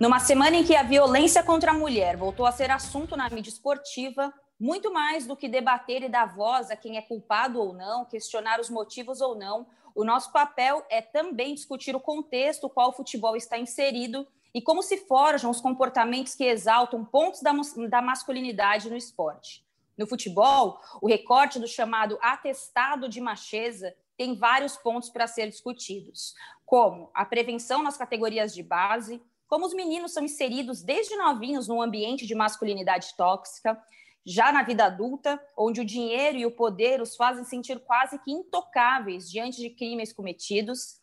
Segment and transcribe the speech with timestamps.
[0.00, 3.50] Numa semana em que a violência contra a mulher voltou a ser assunto na mídia
[3.50, 8.06] esportiva, muito mais do que debater e dar voz a quem é culpado ou não,
[8.06, 12.92] questionar os motivos ou não, o nosso papel é também discutir o contexto qual o
[12.94, 17.52] futebol está inserido e como se forjam os comportamentos que exaltam pontos da,
[17.86, 19.62] da masculinidade no esporte.
[19.98, 26.34] No futebol, o recorte do chamado atestado de macheza tem vários pontos para ser discutidos,
[26.64, 31.82] como a prevenção nas categorias de base, como os meninos são inseridos desde novinhos num
[31.82, 33.76] ambiente de masculinidade tóxica,
[34.24, 38.30] já na vida adulta, onde o dinheiro e o poder os fazem sentir quase que
[38.30, 41.00] intocáveis diante de crimes cometidos,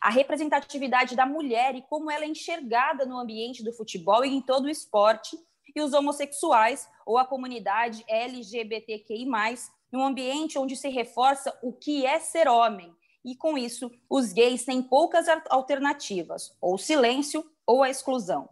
[0.00, 4.40] a representatividade da mulher e como ela é enxergada no ambiente do futebol e em
[4.40, 5.36] todo o esporte,
[5.76, 9.26] e os homossexuais ou a comunidade LGBTQI+,
[9.92, 14.64] num ambiente onde se reforça o que é ser homem, e com isso os gays
[14.64, 18.48] têm poucas alternativas, ou silêncio ou a exclusão.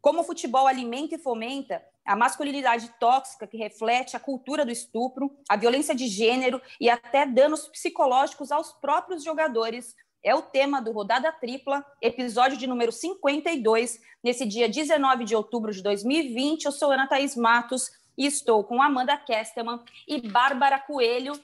[0.00, 5.34] Como o futebol alimenta e fomenta a masculinidade tóxica que reflete a cultura do estupro,
[5.48, 10.92] a violência de gênero e até danos psicológicos aos próprios jogadores, é o tema do
[10.92, 16.64] Rodada Tripla, episódio de número 52, nesse dia 19 de outubro de 2020.
[16.64, 21.34] Eu sou Ana Thaís Matos e estou com Amanda Kesterman e Bárbara Coelho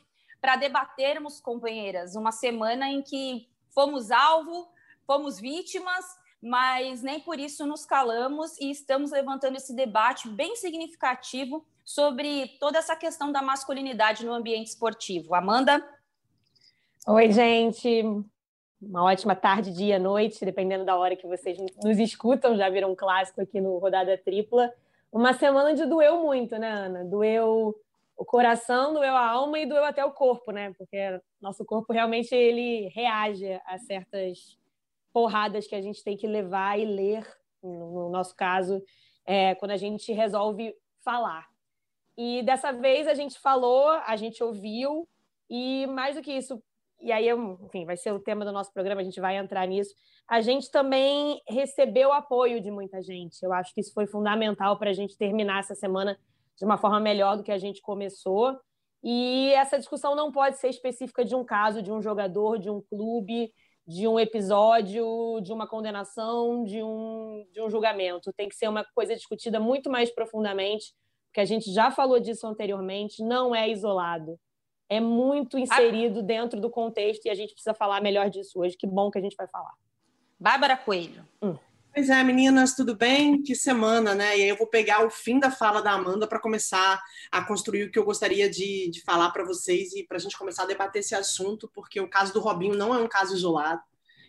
[0.41, 4.69] para debatermos, companheiras, uma semana em que fomos alvo,
[5.07, 11.67] fomos vítimas mas nem por isso nos calamos e estamos levantando esse debate bem significativo
[11.85, 15.35] sobre toda essa questão da masculinidade no ambiente esportivo.
[15.35, 15.85] Amanda?
[17.07, 18.03] Oi, gente.
[18.81, 22.97] Uma ótima tarde, dia, noite, dependendo da hora que vocês nos escutam, já viram um
[22.97, 24.73] clássico aqui no Rodada Tripla.
[25.13, 27.05] Uma semana de doeu muito, né, Ana?
[27.05, 27.75] Doeu
[28.21, 30.75] o coração, doeu a alma e doeu até o corpo, né?
[30.77, 34.59] Porque nosso corpo realmente ele reage a certas
[35.11, 37.27] porradas que a gente tem que levar e ler,
[37.63, 38.85] no nosso caso,
[39.25, 41.47] é, quando a gente resolve falar.
[42.15, 45.09] E dessa vez a gente falou, a gente ouviu,
[45.49, 46.63] e mais do que isso,
[47.01, 49.95] e aí, enfim, vai ser o tema do nosso programa, a gente vai entrar nisso.
[50.29, 53.43] A gente também recebeu apoio de muita gente.
[53.43, 56.19] Eu acho que isso foi fundamental para a gente terminar essa semana
[56.61, 58.55] de uma forma melhor do que a gente começou.
[59.03, 62.83] E essa discussão não pode ser específica de um caso, de um jogador, de um
[62.83, 63.51] clube,
[63.87, 68.31] de um episódio, de uma condenação, de um, de um julgamento.
[68.35, 70.93] Tem que ser uma coisa discutida muito mais profundamente,
[71.29, 74.39] porque a gente já falou disso anteriormente, não é isolado.
[74.87, 78.77] É muito inserido dentro do contexto e a gente precisa falar melhor disso hoje.
[78.77, 79.73] Que bom que a gente vai falar.
[80.39, 81.27] Bárbara Coelho.
[81.41, 81.57] Hum.
[81.93, 83.43] Pois é, meninas, tudo bem?
[83.43, 84.39] Que semana, né?
[84.39, 87.03] E aí eu vou pegar o fim da fala da Amanda para começar
[87.33, 90.39] a construir o que eu gostaria de, de falar para vocês e para a gente
[90.39, 93.83] começar a debater esse assunto, porque o caso do Robinho não é um caso isolado,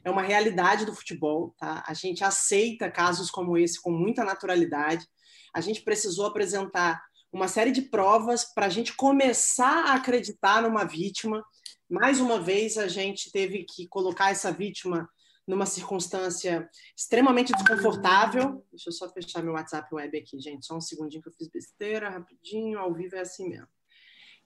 [0.04, 1.84] é uma realidade do futebol, tá?
[1.86, 5.06] A gente aceita casos como esse com muita naturalidade.
[5.54, 7.00] A gente precisou apresentar
[7.32, 11.46] uma série de provas para a gente começar a acreditar numa vítima.
[11.88, 15.08] Mais uma vez, a gente teve que colocar essa vítima
[15.48, 18.66] numa circunstância extremamente desconfortável.
[18.72, 20.66] Deixa eu só fechar meu WhatsApp web aqui, gente.
[20.66, 23.68] Só um segundinho que eu fiz besteira, rapidinho, ao vivo é assim mesmo.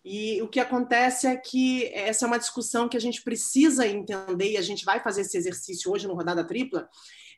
[0.07, 4.51] E o que acontece é que essa é uma discussão que a gente precisa entender,
[4.51, 6.87] e a gente vai fazer esse exercício hoje no Rodada Tripla,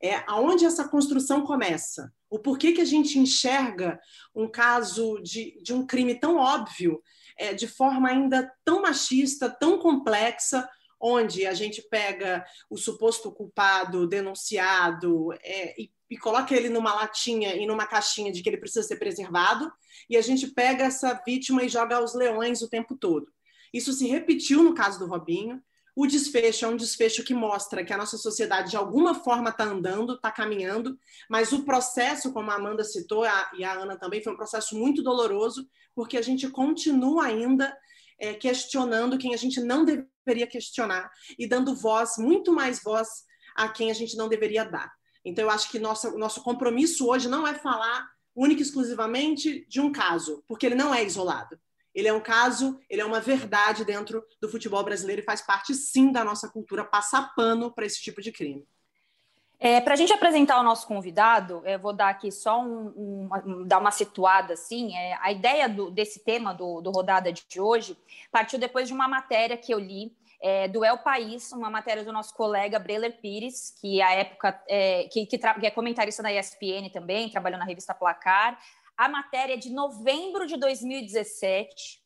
[0.03, 2.12] é aonde essa construção começa.
[2.29, 3.97] O porquê que a gente enxerga
[4.35, 7.01] um caso de, de um crime tão óbvio,
[7.38, 10.67] é, de forma ainda tão machista, tão complexa,
[11.00, 17.56] onde a gente pega o suposto culpado, denunciado, é, e, e, coloca ele numa latinha
[17.56, 19.72] e numa caixinha de que ele precisa ser preservado,
[20.09, 23.28] e a gente pega essa vítima e joga aos leões o tempo todo.
[23.74, 25.62] Isso se repetiu no caso do Robinho.
[25.96, 29.64] O desfecho é um desfecho que mostra que a nossa sociedade de alguma forma está
[29.64, 30.97] andando, está caminhando,
[31.28, 34.78] mas o processo, como a Amanda citou a, e a Ana também, foi um processo
[34.78, 37.76] muito doloroso, porque a gente continua ainda
[38.19, 43.08] é, questionando quem a gente não deveria questionar e dando voz, muito mais voz,
[43.55, 44.91] a quem a gente não deveria dar.
[45.23, 49.81] Então, eu acho que nossa, nosso compromisso hoje não é falar única e exclusivamente de
[49.81, 51.59] um caso, porque ele não é isolado.
[51.93, 55.73] Ele é um caso, ele é uma verdade dentro do futebol brasileiro e faz parte,
[55.73, 58.64] sim, da nossa cultura passar pano para esse tipo de crime.
[59.59, 63.65] É, Para a gente apresentar o nosso convidado, eu vou dar aqui só um, um,
[63.65, 64.95] dar uma situada assim.
[64.95, 67.97] É, a ideia do, desse tema do, do rodada de hoje
[68.31, 72.13] partiu depois de uma matéria que eu li é, do El País, uma matéria do
[72.13, 76.89] nosso colega Breler Pires, que à época é, que, que, que, é comentarista da ESPN
[76.93, 78.59] também, trabalhou na revista Placar.
[78.95, 81.99] A matéria é de novembro de 2017,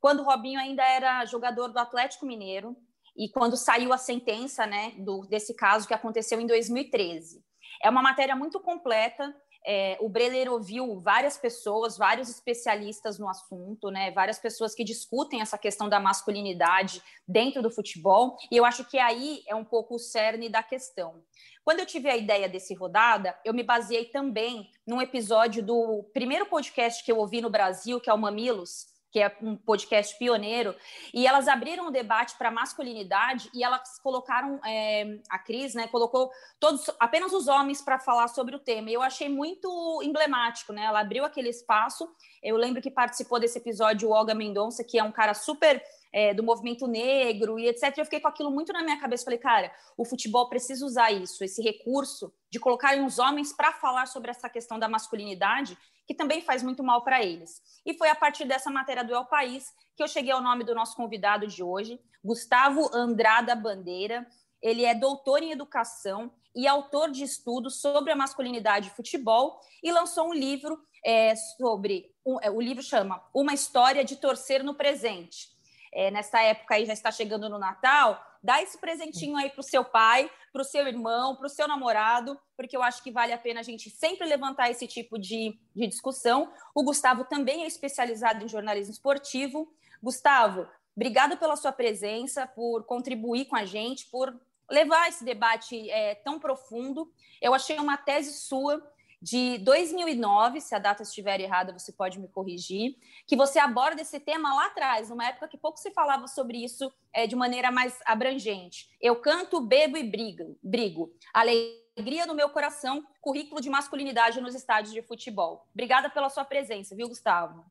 [0.00, 2.76] quando o Robinho ainda era jogador do Atlético Mineiro
[3.16, 7.42] e quando saiu a sentença né, do, desse caso que aconteceu em 2013.
[7.82, 9.34] É uma matéria muito completa.
[9.64, 14.10] É, o Breler ouviu várias pessoas, vários especialistas no assunto, né?
[14.10, 18.98] Várias pessoas que discutem essa questão da masculinidade dentro do futebol, e eu acho que
[18.98, 21.22] aí é um pouco o cerne da questão.
[21.64, 26.46] Quando eu tive a ideia desse rodada, eu me baseei também num episódio do primeiro
[26.46, 30.74] podcast que eu ouvi no Brasil, que é o Mamilos, que é um podcast pioneiro,
[31.12, 36.30] e elas abriram o debate para masculinidade e elas colocaram, é, a Cris, né, colocou
[36.58, 38.90] todos, apenas os homens para falar sobre o tema.
[38.90, 40.84] E eu achei muito emblemático, né?
[40.84, 42.08] Ela abriu aquele espaço.
[42.42, 45.82] Eu lembro que participou desse episódio o Olga Mendonça, que é um cara super
[46.12, 47.96] é, do movimento negro e etc.
[47.96, 49.24] Eu fiquei com aquilo muito na minha cabeça.
[49.24, 54.06] Falei, cara, o futebol precisa usar isso, esse recurso de colocarem os homens para falar
[54.06, 55.76] sobre essa questão da masculinidade,
[56.12, 57.62] que também faz muito mal para eles.
[57.86, 60.74] E foi a partir dessa matéria do El País que eu cheguei ao nome do
[60.74, 64.26] nosso convidado de hoje, Gustavo Andrada Bandeira.
[64.60, 69.90] Ele é doutor em educação e autor de estudos sobre a masculinidade e futebol e
[69.90, 72.14] lançou um livro é, sobre.
[72.26, 75.52] Um, é, o livro chama Uma História de Torcer no Presente
[75.92, 79.64] é, nessa época aí já está chegando no Natal, dá esse presentinho aí para o
[79.64, 83.32] seu pai, para o seu irmão, para o seu namorado, porque eu acho que vale
[83.32, 86.52] a pena a gente sempre levantar esse tipo de, de discussão.
[86.74, 89.72] O Gustavo também é especializado em jornalismo esportivo.
[90.02, 90.66] Gustavo,
[90.96, 94.34] obrigado pela sua presença, por contribuir com a gente, por
[94.68, 97.10] levar esse debate é, tão profundo.
[97.40, 98.82] Eu achei uma tese sua
[99.22, 104.18] de 2009, se a data estiver errada, você pode me corrigir, que você aborda esse
[104.18, 107.96] tema lá atrás, numa época que pouco se falava sobre isso é, de maneira mais
[108.04, 108.90] abrangente.
[109.00, 111.14] Eu canto, bebo e brigo, brigo.
[111.32, 115.68] Alegria no meu coração, currículo de masculinidade nos estádios de futebol.
[115.72, 117.64] Obrigada pela sua presença, viu, Gustavo?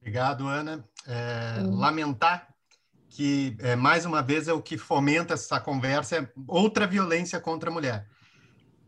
[0.00, 0.84] Obrigado, Ana.
[1.06, 1.76] É, hum.
[1.76, 2.52] Lamentar
[3.08, 7.70] que, é, mais uma vez, é o que fomenta essa conversa, é outra violência contra
[7.70, 8.08] a mulher.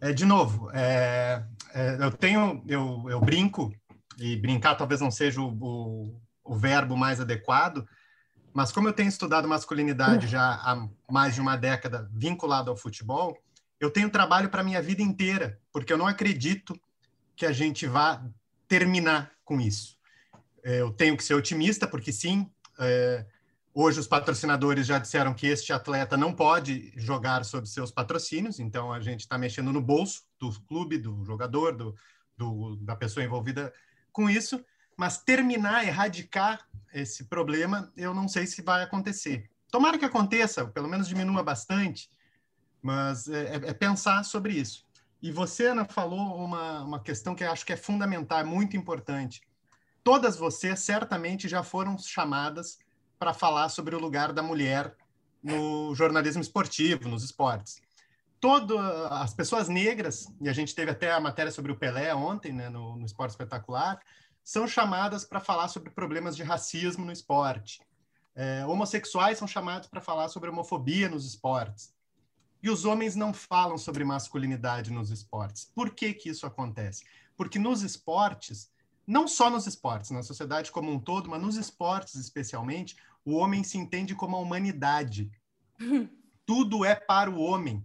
[0.00, 1.42] É, de novo, é,
[1.74, 3.74] é, eu tenho, eu, eu brinco,
[4.18, 7.86] e brincar talvez não seja o, o, o, verbo mais adequado,
[8.52, 13.36] mas como eu tenho estudado masculinidade já há mais de uma década vinculado ao futebol,
[13.80, 16.78] eu tenho trabalho para minha vida inteira, porque eu não acredito
[17.36, 18.24] que a gente vá
[18.66, 19.96] terminar com isso.
[20.64, 23.24] É, eu tenho que ser otimista, porque sim, é,
[23.74, 28.92] Hoje, os patrocinadores já disseram que este atleta não pode jogar sob seus patrocínios, então
[28.92, 31.94] a gente está mexendo no bolso do clube, do jogador, do,
[32.36, 33.72] do, da pessoa envolvida
[34.10, 34.64] com isso.
[34.96, 39.48] Mas terminar, erradicar esse problema, eu não sei se vai acontecer.
[39.70, 42.10] Tomara que aconteça, pelo menos diminua bastante,
[42.82, 44.84] mas é, é, é pensar sobre isso.
[45.22, 48.76] E você, Ana, falou uma, uma questão que eu acho que é fundamental, é muito
[48.76, 49.42] importante.
[50.02, 52.78] Todas vocês certamente já foram chamadas
[53.18, 54.94] para falar sobre o lugar da mulher
[55.42, 57.80] no jornalismo esportivo, nos esportes.
[58.40, 58.78] Todas
[59.10, 62.68] as pessoas negras, e a gente teve até a matéria sobre o Pelé ontem, né,
[62.68, 64.00] no, no Esporte Espetacular,
[64.44, 67.80] são chamadas para falar sobre problemas de racismo no esporte.
[68.34, 71.92] É, homossexuais são chamados para falar sobre homofobia nos esportes.
[72.62, 75.64] E os homens não falam sobre masculinidade nos esportes.
[75.74, 77.04] Por que, que isso acontece?
[77.36, 78.70] Porque nos esportes,
[79.06, 82.96] não só nos esportes, na sociedade como um todo, mas nos esportes especialmente,
[83.28, 85.30] o homem se entende como a humanidade.
[86.46, 87.84] Tudo é para o homem.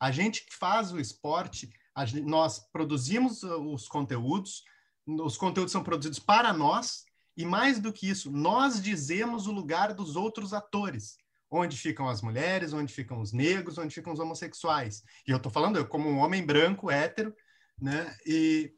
[0.00, 1.70] A gente que faz o esporte,
[2.06, 4.64] gente, nós produzimos os conteúdos,
[5.06, 7.04] os conteúdos são produzidos para nós,
[7.36, 11.16] e mais do que isso, nós dizemos o lugar dos outros atores.
[11.48, 15.04] Onde ficam as mulheres, onde ficam os negros, onde ficam os homossexuais.
[15.26, 17.32] E eu estou falando eu como um homem branco, hétero,
[17.80, 18.12] né?
[18.26, 18.72] E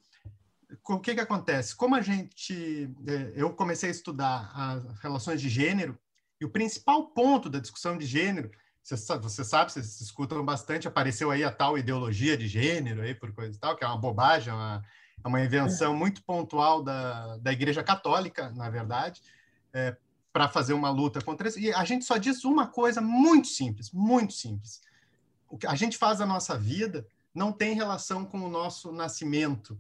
[0.89, 1.75] o que que acontece?
[1.77, 5.99] Como a gente, é, eu comecei a estudar as relações de gênero
[6.43, 8.51] e o principal ponto da discussão de gênero,
[8.83, 13.15] você sabe, você sabe, vocês escutam bastante, apareceu aí a tal ideologia de gênero aí
[13.15, 14.85] por coisa e tal, que é uma bobagem, é uma,
[15.23, 19.23] é uma invenção muito pontual da, da Igreja Católica, na verdade,
[19.73, 19.97] é,
[20.33, 21.61] para fazer uma luta contra isso.
[21.61, 24.81] E a gente só diz uma coisa muito simples, muito simples.
[25.49, 29.79] O que a gente faz a nossa vida não tem relação com o nosso nascimento,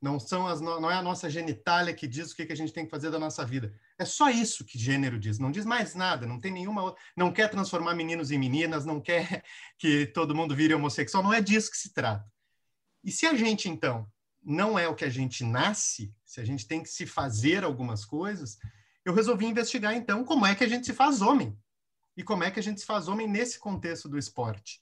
[0.00, 2.72] não são as não é a nossa genitália que diz o que, que a gente
[2.72, 3.74] tem que fazer da nossa vida.
[4.00, 7.50] É só isso que gênero diz, não diz mais nada, não tem nenhuma não quer
[7.50, 9.44] transformar meninos em meninas, não quer
[9.76, 12.24] que todo mundo vire homossexual, não é disso que se trata.
[13.04, 14.10] E se a gente então
[14.42, 18.06] não é o que a gente nasce, se a gente tem que se fazer algumas
[18.06, 18.56] coisas,
[19.04, 21.54] eu resolvi investigar então como é que a gente se faz homem.
[22.16, 24.80] E como é que a gente se faz homem nesse contexto do esporte.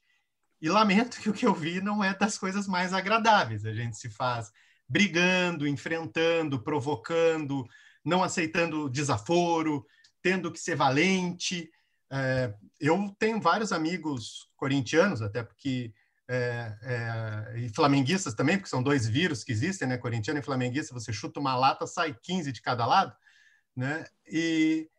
[0.62, 3.64] E lamento que o que eu vi não é das coisas mais agradáveis.
[3.64, 4.52] A gente se faz
[4.88, 7.68] brigando, enfrentando, provocando,
[8.08, 9.86] não aceitando desaforo,
[10.22, 11.70] tendo que ser valente.
[12.10, 15.92] É, eu tenho vários amigos corintianos, até porque
[16.30, 19.96] é, é, e flamenguistas também, porque são dois vírus que existem, né?
[19.96, 23.14] Corintiano e flamenguista, você chuta uma lata, sai 15 de cada lado,
[23.76, 24.06] né?
[24.26, 24.90] E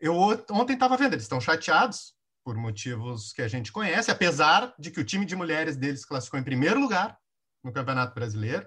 [0.00, 4.90] eu ontem estava vendo, eles estão chateados por motivos que a gente conhece, apesar de
[4.90, 7.18] que o time de mulheres deles classificou em primeiro lugar
[7.62, 8.66] no Campeonato Brasileiro.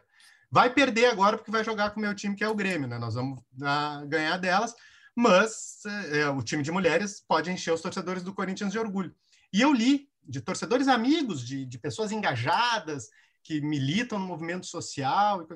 [0.52, 2.98] Vai perder agora porque vai jogar com o meu time, que é o Grêmio, né?
[2.98, 4.76] Nós vamos ah, ganhar delas,
[5.16, 9.16] mas é, o time de mulheres pode encher os torcedores do Corinthians de orgulho.
[9.54, 13.10] E eu li de torcedores amigos, de, de pessoas engajadas,
[13.42, 15.48] que militam no movimento social,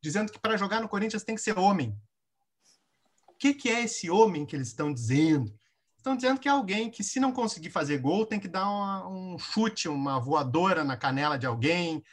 [0.00, 1.96] dizendo que para jogar no Corinthians tem que ser homem.
[3.26, 5.52] O que, que é esse homem que eles estão dizendo?
[5.96, 9.08] Estão dizendo que é alguém que, se não conseguir fazer gol, tem que dar uma,
[9.08, 12.04] um chute, uma voadora na canela de alguém,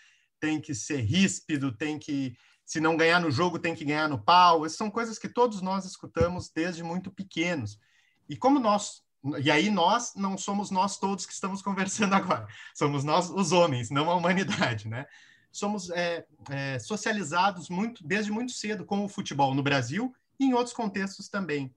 [0.41, 4.19] tem que ser ríspido, tem que, se não ganhar no jogo, tem que ganhar no
[4.19, 4.65] pau.
[4.65, 7.79] Essas são coisas que todos nós escutamos desde muito pequenos.
[8.27, 9.03] E como nós
[9.39, 13.91] e aí nós não somos nós todos que estamos conversando agora, somos nós os homens,
[13.91, 15.05] não a humanidade, né?
[15.51, 20.53] Somos é, é, socializados muito desde muito cedo com o futebol no Brasil e em
[20.53, 21.71] outros contextos também.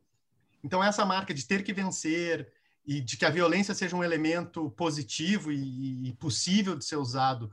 [0.62, 2.50] Então essa marca de ter que vencer
[2.86, 7.50] e de que a violência seja um elemento positivo e, e possível de ser usado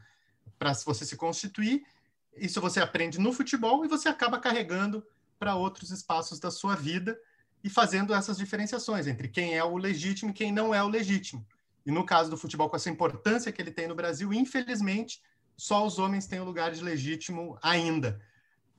[0.62, 1.84] para você se constituir,
[2.38, 5.03] isso você aprende no futebol e você acaba carregando
[5.39, 7.20] para outros espaços da sua vida
[7.63, 11.44] e fazendo essas diferenciações entre quem é o legítimo e quem não é o legítimo.
[11.84, 15.20] E no caso do futebol, com essa importância que ele tem no Brasil, infelizmente,
[15.58, 18.22] só os homens têm o lugar de legítimo ainda.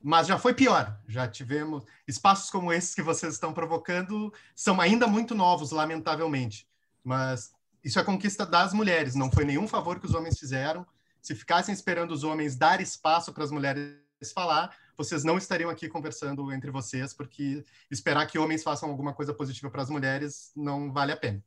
[0.00, 0.96] Mas já foi pior.
[1.08, 6.64] Já tivemos espaços como esses que vocês estão provocando, são ainda muito novos, lamentavelmente.
[7.02, 10.86] Mas isso é conquista das mulheres, não foi nenhum favor que os homens fizeram.
[11.22, 13.96] Se ficassem esperando os homens dar espaço para as mulheres
[14.34, 19.32] falar, vocês não estariam aqui conversando entre vocês, porque esperar que homens façam alguma coisa
[19.32, 21.42] positiva para as mulheres não vale a pena.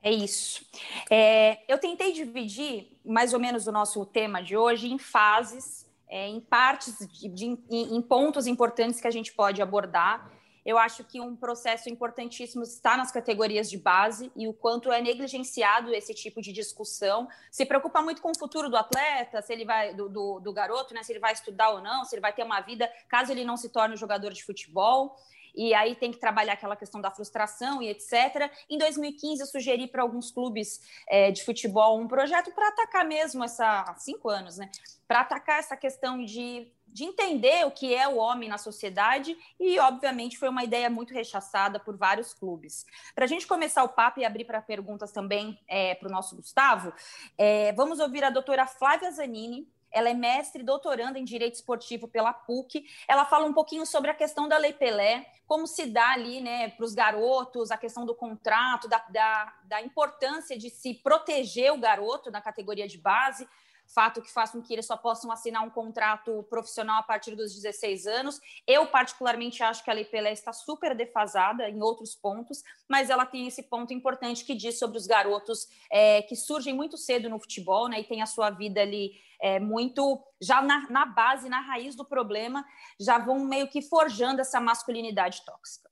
[0.00, 0.64] É isso.
[1.10, 6.28] É, eu tentei dividir mais ou menos o nosso tema de hoje em fases, é,
[6.28, 10.30] em partes, de, de, em, em pontos importantes que a gente pode abordar.
[10.66, 15.00] Eu acho que um processo importantíssimo está nas categorias de base e o quanto é
[15.00, 17.28] negligenciado esse tipo de discussão.
[17.52, 20.92] Se preocupa muito com o futuro do atleta, se ele vai do, do, do garoto,
[20.92, 21.04] né?
[21.04, 23.56] Se ele vai estudar ou não, se ele vai ter uma vida, caso ele não
[23.56, 25.16] se torne um jogador de futebol
[25.56, 28.50] e aí tem que trabalhar aquela questão da frustração e etc.
[28.68, 33.42] Em 2015, eu sugeri para alguns clubes é, de futebol um projeto para atacar mesmo
[33.42, 34.70] essa cinco anos, né?
[35.08, 39.78] Para atacar essa questão de de entender o que é o homem na sociedade e,
[39.78, 42.86] obviamente, foi uma ideia muito rechaçada por vários clubes.
[43.14, 46.34] Para a gente começar o papo e abrir para perguntas também é, para o nosso
[46.36, 46.94] Gustavo,
[47.36, 52.30] é, vamos ouvir a doutora Flávia Zanini, ela é mestre doutoranda em Direito Esportivo pela
[52.30, 52.84] PUC.
[53.08, 56.68] Ela fala um pouquinho sobre a questão da Lei Pelé, como se dá ali né,
[56.68, 61.78] para os garotos, a questão do contrato, da, da, da importância de se proteger o
[61.78, 63.48] garoto na categoria de base,
[63.86, 67.54] fato que faz com que eles só possam assinar um contrato profissional a partir dos
[67.54, 68.40] 16 anos.
[68.66, 73.24] Eu, particularmente, acho que a Lei Pelé está super defasada em outros pontos, mas ela
[73.24, 77.38] tem esse ponto importante que diz sobre os garotos é, que surgem muito cedo no
[77.38, 81.60] futebol né, e têm a sua vida ali é, muito já na, na base, na
[81.60, 82.64] raiz do problema,
[82.98, 85.85] já vão meio que forjando essa masculinidade tóxica.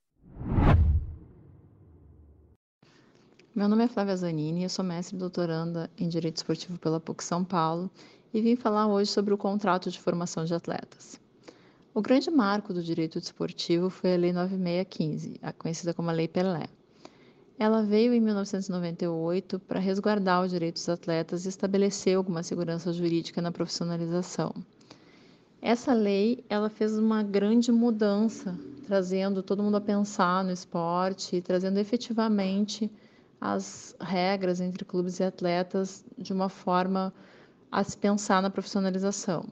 [3.57, 7.23] Meu nome é Flávia Zanini, eu sou mestre e doutoranda em Direito Esportivo pela PUC
[7.23, 7.89] São Paulo
[8.33, 11.21] e vim falar hoje sobre o contrato de formação de atletas.
[11.95, 16.65] O grande marco do direito desportivo foi a Lei 9615, conhecida como a Lei Pelé.
[17.57, 23.41] Ela veio em 1998 para resguardar o direito dos atletas e estabelecer alguma segurança jurídica
[23.41, 24.53] na profissionalização.
[25.63, 31.79] Essa lei, ela fez uma grande mudança, trazendo todo mundo a pensar no esporte, trazendo
[31.79, 32.91] efetivamente
[33.45, 37.13] as regras entre clubes e atletas de uma forma
[37.71, 39.45] a se pensar na profissionalização.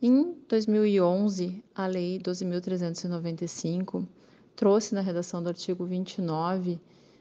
[0.00, 4.06] Em 2011, a Lei 12.395
[4.56, 6.80] trouxe na redação do artigo 29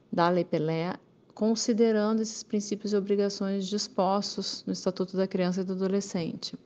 [0.10, 0.96] da Lei Pelé,
[1.34, 6.58] considerando esses princípios e obrigações dispostos no Estatuto da Criança e do Adolescente.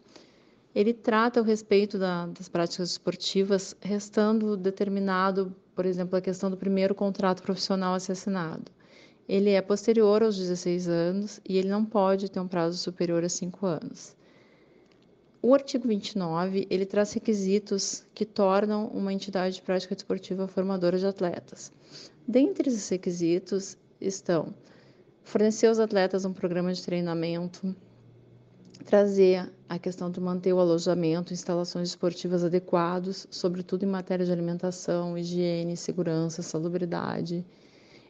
[0.76, 6.58] Ele trata o respeito da, das práticas esportivas, restando determinado, por exemplo, a questão do
[6.58, 8.72] primeiro contrato profissional a ser assinado
[9.28, 13.30] ele é posterior aos 16 anos e ele não pode ter um prazo superior a
[13.30, 14.16] 5 anos.
[15.42, 21.06] O artigo 29, ele traz requisitos que tornam uma entidade de prática desportiva formadora de
[21.06, 21.72] atletas.
[22.26, 24.54] Dentre esses requisitos estão
[25.24, 27.76] fornecer aos atletas um programa de treinamento,
[28.86, 35.18] trazer a questão de manter o alojamento, instalações esportivas adequados, sobretudo em matéria de alimentação,
[35.18, 37.46] higiene, segurança, salubridade,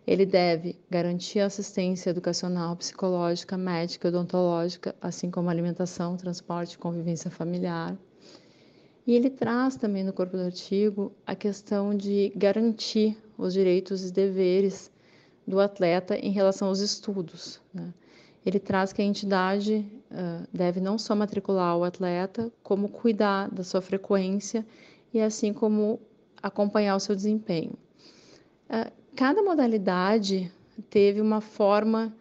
[0.05, 7.97] Ele deve garantir assistência educacional, psicológica, médica, odontológica, assim como alimentação, transporte convivência familiar.
[9.07, 14.11] E ele traz também no corpo do artigo a questão de garantir os direitos e
[14.11, 14.91] deveres
[15.47, 17.61] do atleta em relação aos estudos.
[17.73, 17.93] Né?
[18.45, 23.63] Ele traz que a entidade uh, deve não só matricular o atleta, como cuidar da
[23.63, 24.65] sua frequência
[25.13, 25.99] e assim como
[26.41, 27.73] acompanhar o seu desempenho.
[28.69, 30.51] Uh, cada modalidade
[30.89, 32.13] teve uma forma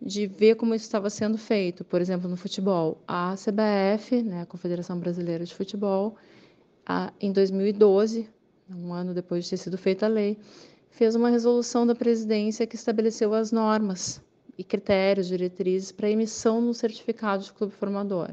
[0.00, 1.84] de ver como isso estava sendo feito.
[1.84, 6.16] Por exemplo, no futebol, a CBF, né, a Confederação Brasileira de Futebol,
[6.86, 8.28] a, em 2012,
[8.70, 10.38] um ano depois de ter sido feita a lei,
[10.90, 14.22] fez uma resolução da presidência que estabeleceu as normas
[14.56, 18.30] e critérios, diretrizes para emissão no certificado de clube formador.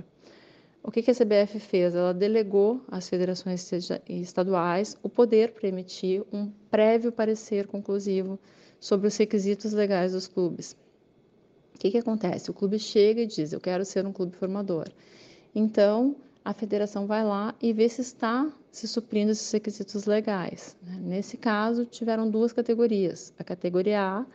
[0.88, 1.96] O que, que a CBF fez?
[1.96, 3.72] Ela delegou às federações
[4.08, 8.40] estaduais o poder para emitir um prévio parecer conclusivo
[8.80, 10.78] sobre os requisitos legais dos clubes.
[11.74, 12.52] O que, que acontece?
[12.52, 14.88] O clube chega e diz: Eu quero ser um clube formador.
[15.56, 20.78] Então, a federação vai lá e vê se está se suprindo esses requisitos legais.
[20.84, 21.00] Né?
[21.02, 24.26] Nesse caso, tiveram duas categorias: a categoria A,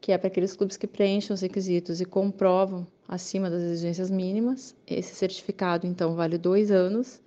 [0.00, 4.76] que é para aqueles clubes que preenchem os requisitos e comprovam acima das exigências mínimas.
[4.86, 7.20] Esse certificado, então, vale dois anos.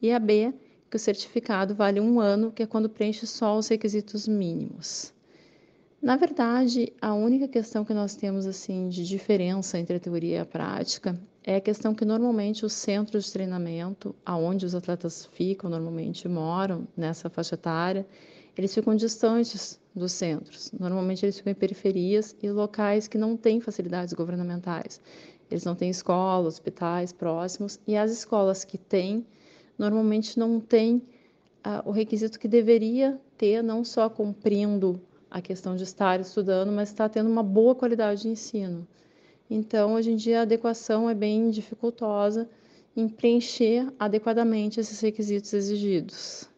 [0.00, 0.54] E a B,
[0.88, 5.12] que o certificado vale um ano, que é quando preenche só os requisitos mínimos.
[6.00, 10.38] Na verdade, a única questão que nós temos assim de diferença entre a teoria e
[10.38, 15.68] a prática é a questão que normalmente os centros de treinamento, aonde os atletas ficam,
[15.68, 18.06] normalmente moram nessa faixa etária,
[18.56, 20.72] eles ficam distantes dos centros.
[20.72, 25.00] Normalmente eles ficam em periferias e locais que não têm facilidades governamentais.
[25.50, 29.24] Eles não têm escola, hospitais próximos e as escolas que têm
[29.78, 35.84] normalmente não têm uh, o requisito que deveria ter, não só cumprindo a questão de
[35.84, 38.86] estar estudando, mas está tendo uma boa qualidade de ensino.
[39.50, 42.48] Então, hoje em dia, a adequação é bem dificultosa
[42.96, 46.48] em preencher adequadamente esses requisitos exigidos.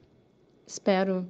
[0.66, 1.27] Espero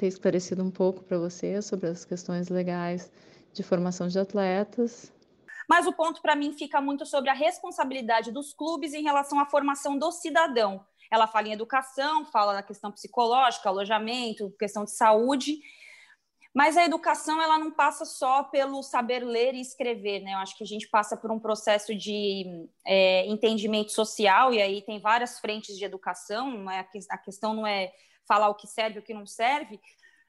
[0.00, 3.12] ter esclarecido um pouco para você sobre as questões legais
[3.52, 5.12] de formação de atletas.
[5.68, 9.44] Mas o ponto para mim fica muito sobre a responsabilidade dos clubes em relação à
[9.44, 10.82] formação do cidadão.
[11.12, 15.58] Ela fala em educação, fala da questão psicológica, alojamento, questão de saúde,
[16.54, 20.32] mas a educação ela não passa só pelo saber ler e escrever, né?
[20.32, 24.80] Eu acho que a gente passa por um processo de é, entendimento social e aí
[24.82, 26.50] tem várias frentes de educação.
[26.50, 27.92] Não é a questão não é
[28.30, 29.80] falar o que serve e o que não serve,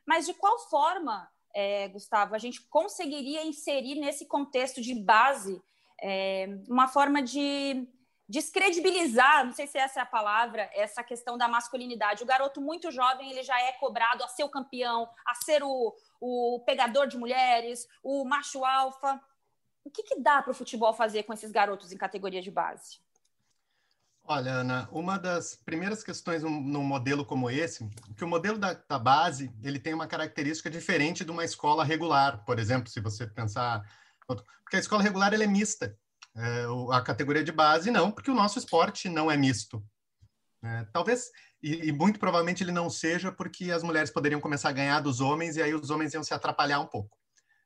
[0.03, 5.61] mas de qual forma, é, Gustavo, a gente conseguiria inserir nesse contexto de base
[6.01, 7.87] é, uma forma de
[8.27, 12.23] descredibilizar, não sei se essa é a palavra, essa questão da masculinidade.
[12.23, 15.95] O garoto muito jovem, ele já é cobrado a ser o campeão, a ser o,
[16.19, 19.21] o pegador de mulheres, o macho alfa.
[19.83, 22.99] O que, que dá para o futebol fazer com esses garotos em categoria de base?
[24.23, 28.99] Olha, Ana, uma das primeiras questões num, modelo como esse, que o modelo da, da,
[28.99, 33.83] base ele tem uma característica diferente de uma escola regular, por exemplo, se você pensar,
[34.25, 35.97] porque a escola regular ela é mista,
[36.35, 39.83] é, a categoria de base não, porque o nosso esporte não é misto.
[40.63, 41.31] É, talvez
[41.61, 45.19] e, e, muito provavelmente ele não seja porque as mulheres poderiam começar a ganhar dos
[45.19, 47.17] homens e aí os homens iam se atrapalhar um pouco.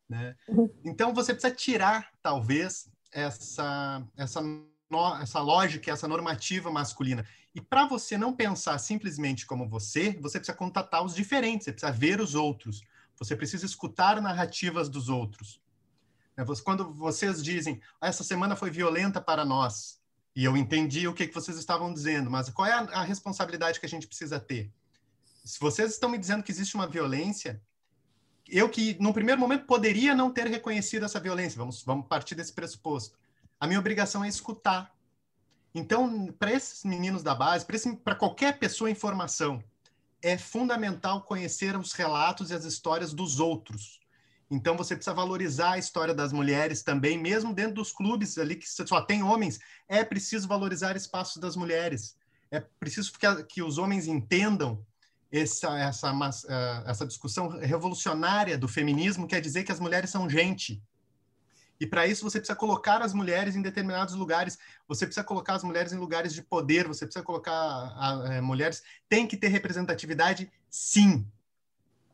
[0.10, 0.36] Né?
[0.48, 0.70] Uhum.
[0.84, 4.42] Então você precisa tirar, talvez, essa, essa,
[4.90, 7.26] no, essa lógica, essa normativa masculina.
[7.54, 11.92] E para você não pensar simplesmente como você, você precisa contatar os diferentes, você precisa
[11.92, 12.84] ver os outros,
[13.18, 15.62] você precisa escutar narrativas dos outros.
[16.36, 16.46] Né?
[16.64, 20.02] Quando vocês dizem, ah, essa semana foi violenta para nós,
[20.36, 23.86] e eu entendi o que, vocês estavam dizendo, mas qual é a, a responsabilidade que
[23.86, 24.70] a gente precisa ter?
[25.46, 27.62] Se vocês estão me dizendo que existe uma violência,
[28.48, 32.52] eu que, num primeiro momento, poderia não ter reconhecido essa violência, vamos, vamos partir desse
[32.52, 33.18] pressuposto.
[33.60, 34.94] A minha obrigação é escutar.
[35.74, 37.66] Então, para esses meninos da base,
[38.04, 39.64] para qualquer pessoa em formação,
[40.22, 44.00] é fundamental conhecer os relatos e as histórias dos outros.
[44.50, 48.68] Então você precisa valorizar a história das mulheres também, mesmo dentro dos clubes ali que
[48.68, 52.16] só tem homens, é preciso valorizar espaços das mulheres.
[52.52, 54.86] É preciso que, que os homens entendam
[55.32, 60.82] essa, essa, essa discussão revolucionária do feminismo, quer dizer que as mulheres são gente.
[61.80, 64.58] E para isso você precisa colocar as mulheres em determinados lugares,
[64.88, 68.42] você precisa colocar as mulheres em lugares de poder, você precisa colocar a, a, eh,
[68.42, 68.82] mulheres.
[69.10, 71.26] Tem que ter representatividade, sim,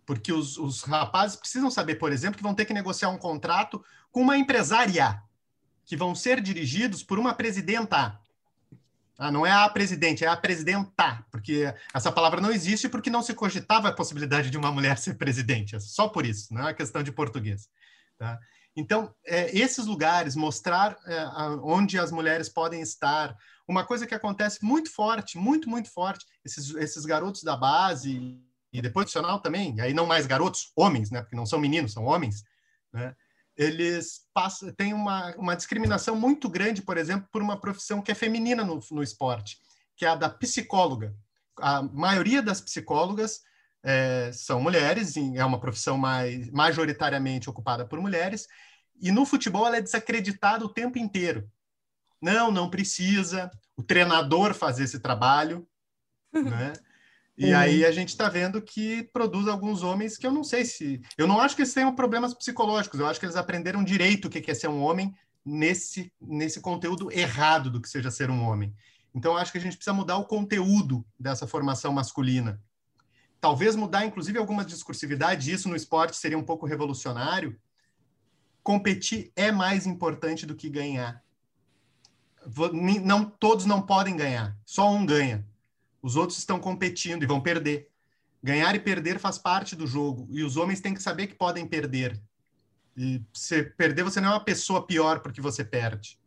[0.05, 3.83] porque os, os rapazes precisam saber, por exemplo, que vão ter que negociar um contrato
[4.11, 5.21] com uma empresária,
[5.85, 8.19] que vão ser dirigidos por uma presidenta.
[9.17, 13.21] Ah, não é a presidente, é a presidenta, porque essa palavra não existe porque não
[13.21, 16.63] se cogitava a possibilidade de uma mulher ser presidente, é só por isso, não é
[16.65, 17.69] uma questão de português.
[18.17, 18.39] Tá?
[18.75, 21.25] Então, é, esses lugares, mostrar é,
[21.61, 23.35] onde as mulheres podem estar,
[23.67, 28.39] uma coisa que acontece muito forte, muito, muito forte, esses, esses garotos da base
[28.73, 32.05] e depois profissional também, aí não mais garotos, homens, né, porque não são meninos, são
[32.05, 32.43] homens,
[32.93, 33.13] né,
[33.57, 38.15] eles passam, têm uma, uma discriminação muito grande, por exemplo, por uma profissão que é
[38.15, 39.59] feminina no, no esporte,
[39.95, 41.13] que é a da psicóloga.
[41.59, 43.41] A maioria das psicólogas
[43.83, 48.47] é, são mulheres, é uma profissão mais, majoritariamente ocupada por mulheres,
[49.01, 51.49] e no futebol ela é desacreditada o tempo inteiro.
[52.21, 55.67] Não, não precisa o treinador fazer esse trabalho,
[56.31, 56.73] né?
[57.37, 57.57] E uhum.
[57.57, 61.01] aí a gente está vendo que produz alguns homens que eu não sei se.
[61.17, 64.29] Eu não acho que eles tenham problemas psicológicos, eu acho que eles aprenderam direito o
[64.29, 65.11] que é ser um homem
[65.43, 68.75] nesse, nesse conteúdo errado do que seja ser um homem.
[69.13, 72.61] Então, acho que a gente precisa mudar o conteúdo dessa formação masculina.
[73.41, 77.59] Talvez mudar, inclusive, alguma discursividade, isso no esporte seria um pouco revolucionário.
[78.61, 81.23] Competir é mais importante do que ganhar.
[83.03, 85.43] Não, todos não podem ganhar, só um ganha.
[86.03, 87.89] Os outros estão competindo e vão perder.
[88.43, 90.27] Ganhar e perder faz parte do jogo.
[90.29, 92.21] E os homens têm que saber que podem perder.
[92.95, 96.19] E se perder, você não é uma pessoa pior porque você perde.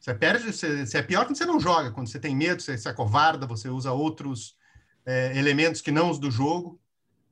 [0.00, 2.76] Você perde, você, você é pior quando você não joga, quando você tem medo, você
[2.76, 4.56] se acovarda, você usa outros
[5.06, 6.80] é, elementos que não os do jogo.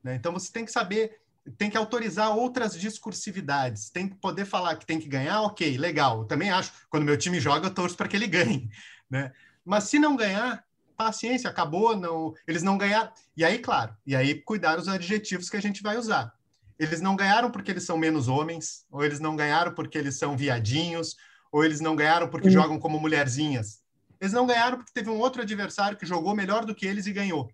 [0.02, 0.14] Né?
[0.14, 1.20] Então você tem que saber,
[1.56, 6.20] tem que autorizar outras discursividades, tem que poder falar que tem que ganhar, ok, legal.
[6.20, 8.68] Eu também acho, quando meu time joga, eu torço para que ele ganhe.
[9.12, 9.30] Né?
[9.62, 10.64] Mas se não ganhar,
[10.96, 13.10] paciência, acabou, não, eles não ganharam.
[13.36, 16.32] E aí, claro, e aí cuidar os adjetivos que a gente vai usar.
[16.78, 20.34] Eles não ganharam porque eles são menos homens, ou eles não ganharam porque eles são
[20.34, 21.16] viadinhos,
[21.50, 22.54] ou eles não ganharam porque uhum.
[22.54, 23.82] jogam como mulherzinhas.
[24.20, 27.12] Eles não ganharam porque teve um outro adversário que jogou melhor do que eles e
[27.12, 27.50] ganhou.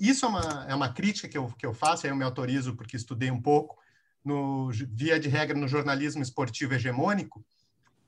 [0.00, 2.74] Isso é uma, é uma crítica que eu, que eu faço, aí eu me autorizo
[2.74, 3.78] porque estudei um pouco,
[4.24, 7.44] no, via de regra no jornalismo esportivo hegemônico,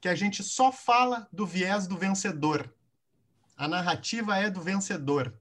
[0.01, 2.75] que a gente só fala do viés do vencedor,
[3.57, 5.39] a narrativa é do vencedor.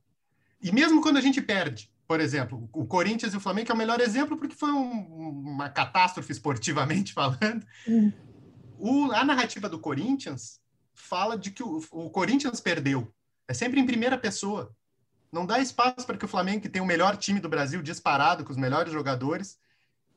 [0.62, 3.78] E mesmo quando a gente perde, por exemplo, o Corinthians e o Flamengo é o
[3.78, 7.66] melhor exemplo porque foi um, uma catástrofe esportivamente falando.
[8.78, 10.60] O, a narrativa do Corinthians
[10.94, 13.14] fala de que o, o, Corinthians perdeu.
[13.48, 14.76] É sempre em primeira pessoa.
[15.32, 18.44] Não dá espaço para que o Flamengo, que tem o melhor time do Brasil disparado,
[18.44, 19.58] com os melhores jogadores,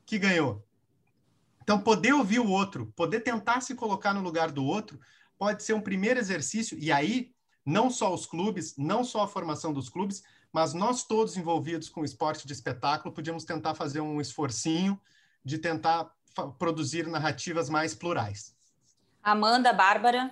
[0.05, 0.65] que ganhou.
[1.63, 4.99] Então, poder ouvir o outro, poder tentar se colocar no lugar do outro,
[5.37, 6.77] pode ser um primeiro exercício.
[6.79, 7.31] E aí,
[7.65, 10.21] não só os clubes, não só a formação dos clubes,
[10.53, 14.99] mas nós todos envolvidos com o esporte de espetáculo podíamos tentar fazer um esforcinho
[15.43, 16.11] de tentar
[16.59, 18.55] produzir narrativas mais plurais.
[19.23, 20.31] Amanda, Bárbara.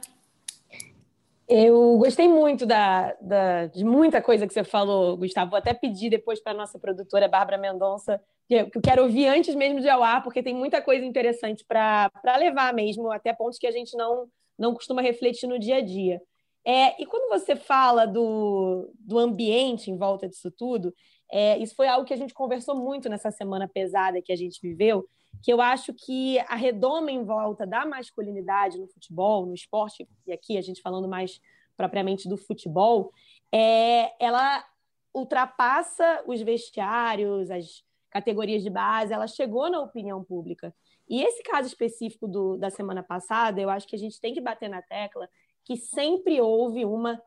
[1.55, 5.51] Eu gostei muito da, da, de muita coisa que você falou, Gustavo.
[5.51, 9.53] Vou até pedir depois para a nossa produtora, Bárbara Mendonça, que eu quero ouvir antes
[9.53, 13.67] mesmo de ao ar, porque tem muita coisa interessante para levar mesmo, até pontos que
[13.67, 14.25] a gente não,
[14.57, 16.19] não costuma refletir no dia a dia.
[16.65, 20.91] É, e quando você fala do, do ambiente em volta disso tudo,
[21.31, 24.59] é, isso foi algo que a gente conversou muito nessa semana pesada que a gente
[24.59, 25.07] viveu,
[25.41, 30.31] que eu acho que a redoma em volta da masculinidade no futebol, no esporte, e
[30.31, 31.41] aqui a gente falando mais
[31.75, 33.11] propriamente do futebol,
[33.51, 34.65] é, ela
[35.13, 40.73] ultrapassa os vestiários, as categorias de base, ela chegou na opinião pública.
[41.09, 44.41] E esse caso específico do, da semana passada, eu acho que a gente tem que
[44.41, 45.27] bater na tecla
[45.63, 47.21] que sempre houve uma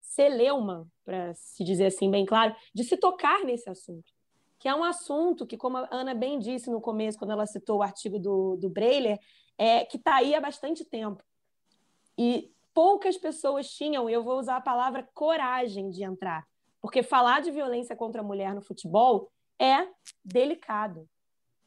[0.00, 4.15] celeuma, para se dizer assim bem claro, de se tocar nesse assunto.
[4.66, 7.78] Que é um assunto que, como a Ana bem disse no começo, quando ela citou
[7.78, 9.16] o artigo do, do Breiler,
[9.56, 11.22] é, que está aí há bastante tempo.
[12.18, 16.44] E poucas pessoas tinham, eu vou usar a palavra coragem de entrar.
[16.80, 19.86] Porque falar de violência contra a mulher no futebol é
[20.24, 21.08] delicado.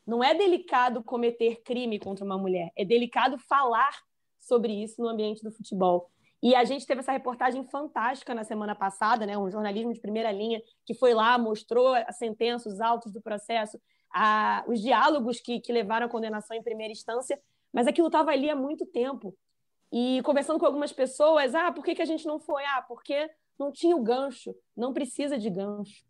[0.06, 3.98] Não é delicado cometer crime contra uma mulher, é delicado falar
[4.38, 6.12] sobre isso no ambiente do futebol.
[6.42, 9.38] E a gente teve essa reportagem fantástica na semana passada, né?
[9.38, 13.80] um jornalismo de primeira linha, que foi lá, mostrou a sentença, os autos do processo,
[14.12, 17.40] a, os diálogos que, que levaram à condenação em primeira instância,
[17.74, 19.36] mas aquilo estava ali há muito tempo.
[19.92, 22.64] E conversando com algumas pessoas, ah, por que, que a gente não foi?
[22.66, 26.06] Ah, porque não tinha o gancho, não precisa de gancho.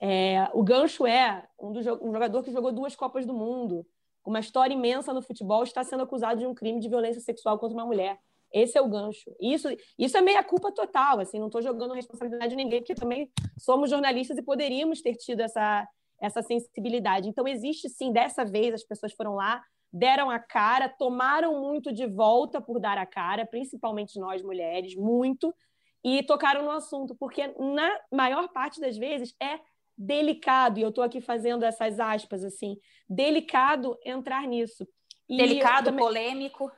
[0.00, 3.86] É, o gancho é um, do, um jogador que jogou duas Copas do Mundo,
[4.24, 7.76] uma história imensa no futebol, está sendo acusado de um crime de violência sexual contra
[7.76, 8.18] uma mulher.
[8.52, 9.30] Esse é o gancho.
[9.40, 11.20] Isso, isso é meia culpa total.
[11.20, 15.40] Assim, não estou jogando responsabilidade de ninguém, porque também somos jornalistas e poderíamos ter tido
[15.40, 15.86] essa,
[16.20, 17.28] essa sensibilidade.
[17.28, 22.06] Então, existe sim, dessa vez, as pessoas foram lá, deram a cara, tomaram muito de
[22.06, 25.54] volta por dar a cara, principalmente nós mulheres, muito.
[26.02, 29.60] e tocaram no assunto, porque na maior parte das vezes é
[29.96, 34.86] delicado, e eu estou aqui fazendo essas aspas assim, delicado entrar nisso.
[35.28, 36.04] E delicado, também...
[36.04, 36.72] polêmico.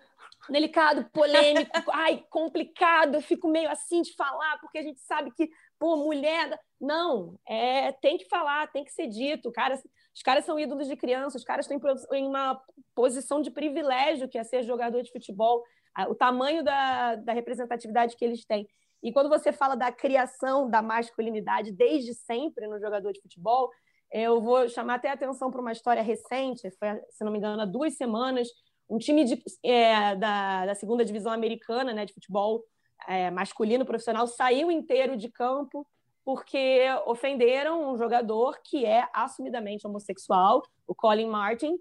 [0.49, 5.49] Delicado, polêmico, ai, complicado, eu fico meio assim de falar, porque a gente sabe que,
[5.79, 6.59] pô, mulher.
[6.81, 9.53] Não, é, tem que falar, tem que ser dito.
[9.53, 11.81] Cara, os caras são ídolos de criança, os caras estão
[12.13, 12.61] em uma
[12.93, 15.63] posição de privilégio que é ser jogador de futebol,
[16.09, 18.67] o tamanho da, da representatividade que eles têm.
[19.03, 23.71] E quando você fala da criação da masculinidade desde sempre no jogador de futebol,
[24.13, 27.65] eu vou chamar até atenção para uma história recente, foi, se não me engano, há
[27.65, 28.49] duas semanas,
[28.93, 32.63] um time de, é, da, da, segunda divisão americana né, de futebol
[33.09, 35.87] é, masculino profissional saiu inteiro de campo
[36.23, 41.77] porque ofenderam um jogador que é assumidamente homossexual, o Colin Martin,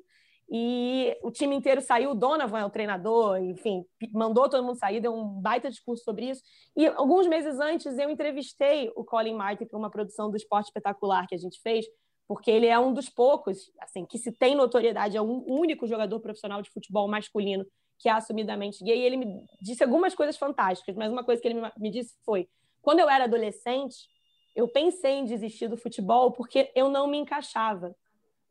[0.50, 5.00] e o time inteiro saiu, o Donovan é o treinador, enfim, mandou todo mundo sair,
[5.00, 6.42] deu um baita discurso sobre isso.
[6.76, 11.28] E alguns meses antes eu entrevistei o Colin Martin para uma produção do Esporte Espetacular
[11.28, 11.86] que a gente fez,
[12.32, 16.18] porque ele é um dos poucos, assim, que se tem notoriedade, é o único jogador
[16.22, 17.66] profissional de futebol masculino
[18.00, 18.98] que é assumidamente gay.
[18.98, 22.48] E ele me disse algumas coisas fantásticas, mas uma coisa que ele me disse foi:
[22.82, 24.08] quando eu era adolescente,
[24.56, 27.94] eu pensei em desistir do futebol porque eu não me encaixava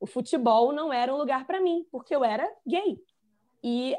[0.01, 2.99] o futebol não era um lugar para mim, porque eu era gay.
[3.62, 3.95] E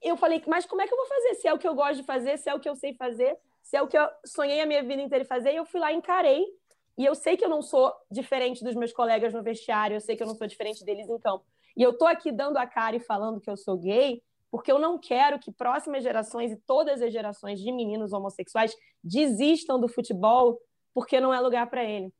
[0.00, 1.34] eu falei, mas como é que eu vou fazer?
[1.34, 3.36] Se é o que eu gosto de fazer, se é o que eu sei fazer,
[3.60, 5.92] se é o que eu sonhei a minha vida inteira fazer, e eu fui lá
[5.92, 6.46] encarei.
[6.96, 10.16] E eu sei que eu não sou diferente dos meus colegas no vestiário, eu sei
[10.16, 11.44] que eu não sou diferente deles em campo.
[11.76, 14.78] E eu tô aqui dando a cara e falando que eu sou gay, porque eu
[14.78, 20.60] não quero que próximas gerações e todas as gerações de meninos homossexuais desistam do futebol
[20.92, 22.12] porque não é lugar para ele.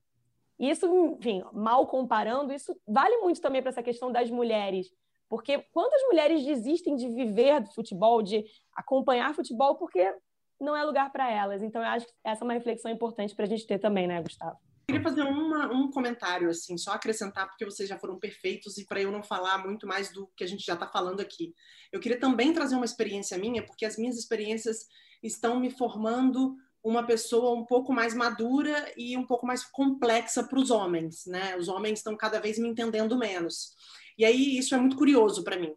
[0.58, 0.86] Isso,
[1.18, 4.90] enfim, mal comparando, isso vale muito também para essa questão das mulheres.
[5.28, 10.14] Porque quantas mulheres desistem de viver do futebol, de acompanhar futebol, porque
[10.62, 11.62] não é lugar para elas?
[11.62, 14.22] Então, eu acho que essa é uma reflexão importante para a gente ter também, né,
[14.22, 14.56] Gustavo?
[14.88, 18.86] Eu queria fazer uma, um comentário, assim, só acrescentar, porque vocês já foram perfeitos e
[18.86, 21.54] para eu não falar muito mais do que a gente já está falando aqui.
[21.92, 24.86] Eu queria também trazer uma experiência minha, porque as minhas experiências
[25.22, 30.58] estão me formando uma pessoa um pouco mais madura e um pouco mais complexa para
[30.58, 31.56] os homens, né?
[31.56, 33.74] Os homens estão cada vez me entendendo menos.
[34.18, 35.72] E aí isso é muito curioso para mim.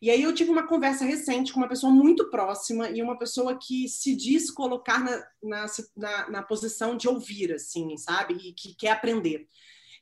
[0.00, 3.58] E aí eu tive uma conversa recente com uma pessoa muito próxima e uma pessoa
[3.58, 8.34] que se diz colocar na, na, na, na posição de ouvir, assim, sabe?
[8.34, 9.46] E que quer aprender.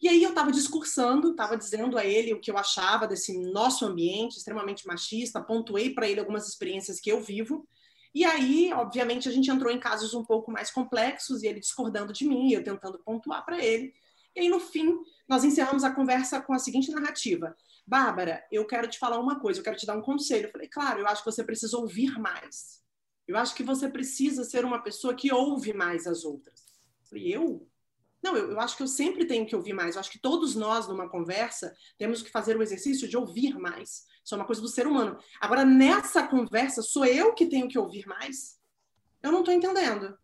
[0.01, 3.85] E aí eu estava discursando, estava dizendo a ele o que eu achava desse nosso
[3.85, 7.67] ambiente extremamente machista, pontuei para ele algumas experiências que eu vivo,
[8.15, 12.13] e aí, obviamente, a gente entrou em casos um pouco mais complexos e ele discordando
[12.13, 13.93] de mim, eu tentando pontuar para ele.
[14.35, 14.97] E aí, no fim,
[15.29, 17.55] nós encerramos a conversa com a seguinte narrativa:
[17.89, 20.47] Bárbara, eu quero te falar uma coisa, eu quero te dar um conselho.
[20.47, 22.83] Eu falei, claro, eu acho que você precisa ouvir mais.
[23.27, 26.61] Eu acho que você precisa ser uma pessoa que ouve mais as outras.
[27.01, 27.67] Eu falei, eu?
[28.23, 29.95] Não, eu, eu acho que eu sempre tenho que ouvir mais.
[29.95, 34.05] Eu acho que todos nós, numa conversa, temos que fazer o exercício de ouvir mais.
[34.23, 35.19] Isso é uma coisa do ser humano.
[35.41, 38.59] Agora, nessa conversa, sou eu que tenho que ouvir mais?
[39.23, 40.15] Eu não estou entendendo.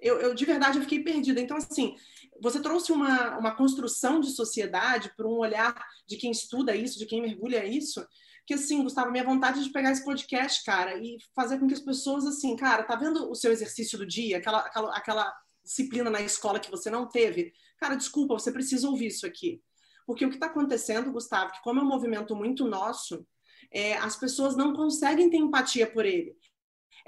[0.00, 1.40] Eu, eu, de verdade, eu fiquei perdida.
[1.40, 1.96] Então, assim,
[2.40, 5.74] você trouxe uma, uma construção de sociedade para um olhar
[6.06, 8.06] de quem estuda isso, de quem mergulha isso,
[8.46, 11.80] que, assim, Gustavo, minha vontade de pegar esse podcast, cara, e fazer com que as
[11.80, 16.20] pessoas, assim, cara, tá vendo o seu exercício do dia, aquela, aquela, aquela disciplina na
[16.20, 17.52] escola que você não teve?
[17.78, 19.62] Cara, desculpa, você precisa ouvir isso aqui.
[20.06, 23.24] Porque o que está acontecendo, Gustavo, que como é um movimento muito nosso,
[23.70, 26.36] é, as pessoas não conseguem ter empatia por ele.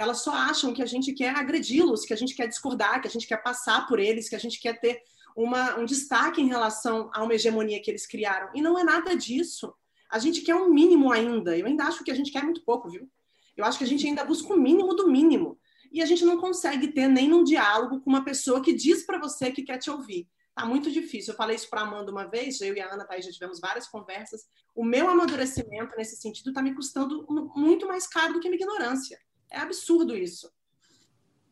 [0.03, 3.11] Elas só acham que a gente quer agredi-los, que a gente quer discordar, que a
[3.11, 5.01] gente quer passar por eles, que a gente quer ter
[5.37, 8.51] uma, um destaque em relação a uma hegemonia que eles criaram.
[8.55, 9.73] E não é nada disso.
[10.11, 11.57] A gente quer um mínimo ainda.
[11.57, 13.09] Eu ainda acho que a gente quer muito pouco, viu?
[13.57, 15.59] Eu acho que a gente ainda busca o mínimo do mínimo.
[15.91, 19.19] E a gente não consegue ter nem num diálogo com uma pessoa que diz para
[19.19, 20.29] você que quer te ouvir.
[20.55, 21.33] Tá muito difícil.
[21.33, 23.87] Eu falei isso para Amanda uma vez, eu e a Ana tá, já tivemos várias
[23.87, 24.47] conversas.
[24.75, 28.63] O meu amadurecimento nesse sentido está me custando muito mais caro do que a minha
[28.63, 29.19] ignorância.
[29.53, 30.51] É absurdo isso.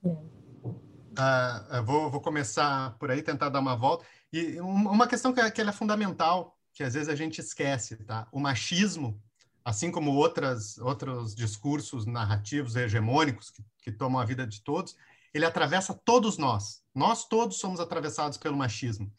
[0.03, 4.07] Uh, vou, vou, começar por aí, tentar dar uma volta.
[4.33, 8.27] E uma questão que, que é fundamental, que às vezes a gente esquece, tá?
[8.33, 9.23] O machismo,
[9.63, 14.97] assim como outras, outros discursos narrativos hegemônicos que, que tomam a vida de todos,
[15.35, 16.83] ele atravessa todos nós.
[16.95, 19.13] Nós todos somos atravessados pelo machismo.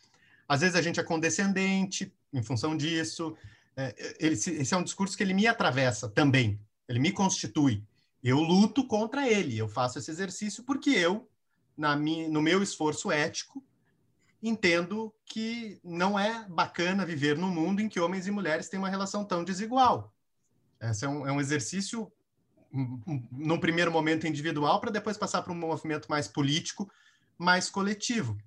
[0.48, 3.38] Às vezes a gente é condescendente em função disso.
[3.78, 6.60] É, ele, esse é um discurso que ele me atravessa também.
[6.88, 7.86] Ele me constitui.
[8.24, 9.58] Eu luto contra ele.
[9.58, 11.30] Eu faço esse exercício porque eu,
[11.76, 13.64] na minha, no meu esforço ético,
[14.42, 18.90] entendo que não é bacana viver num mundo em que homens e mulheres têm uma
[18.90, 20.14] relação tão desigual.
[20.80, 22.12] Esse é um, é um exercício
[23.32, 26.90] num primeiro momento individual para depois passar para um movimento mais político,
[27.38, 28.38] mais coletivo.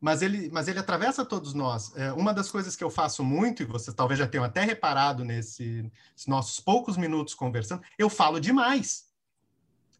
[0.00, 1.92] Mas ele, mas ele atravessa todos nós.
[1.96, 5.24] É, uma das coisas que eu faço muito, e vocês talvez já tenham até reparado
[5.24, 5.90] nesses
[6.26, 9.08] nossos poucos minutos conversando, eu falo demais.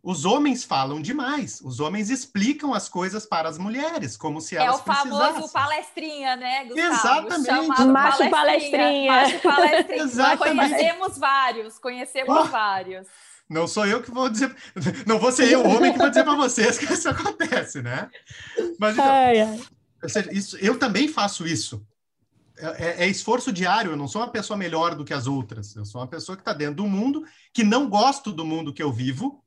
[0.01, 1.61] Os homens falam demais.
[1.61, 5.11] Os homens explicam as coisas para as mulheres, como se é elas precisassem.
[5.11, 7.27] É o famoso palestrinha, né, Gustavo?
[7.27, 7.85] Exatamente.
[7.85, 9.13] Macho palestrinha.
[9.13, 10.03] Macho palestrinha.
[10.03, 10.69] Exatamente.
[10.71, 12.45] Conhecemos vários, conhecemos oh.
[12.45, 13.09] vários.
[13.49, 14.55] Não sou eu que vou dizer,
[15.07, 18.11] não vou ser eu, o homem, que vou dizer para vocês que isso acontece, né?
[18.79, 19.61] Mas então, ai, ai.
[20.33, 21.87] Isso, eu também faço isso.
[22.57, 23.93] É, é, é, esforço diário.
[23.93, 25.75] Eu não sou uma pessoa melhor do que as outras.
[25.75, 28.83] Eu sou uma pessoa que está dentro do mundo, que não gosto do mundo que
[28.83, 29.43] eu vivo,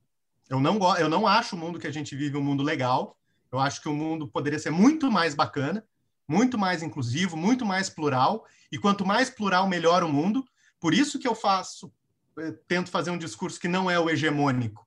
[0.52, 3.18] eu não, eu não acho o mundo que a gente vive um mundo legal.
[3.50, 5.86] Eu acho que o mundo poderia ser muito mais bacana,
[6.28, 8.46] muito mais inclusivo, muito mais plural.
[8.70, 10.46] E quanto mais plural, melhor o mundo.
[10.78, 11.90] Por isso que eu faço,
[12.38, 14.86] eh, tento fazer um discurso que não é o hegemônico.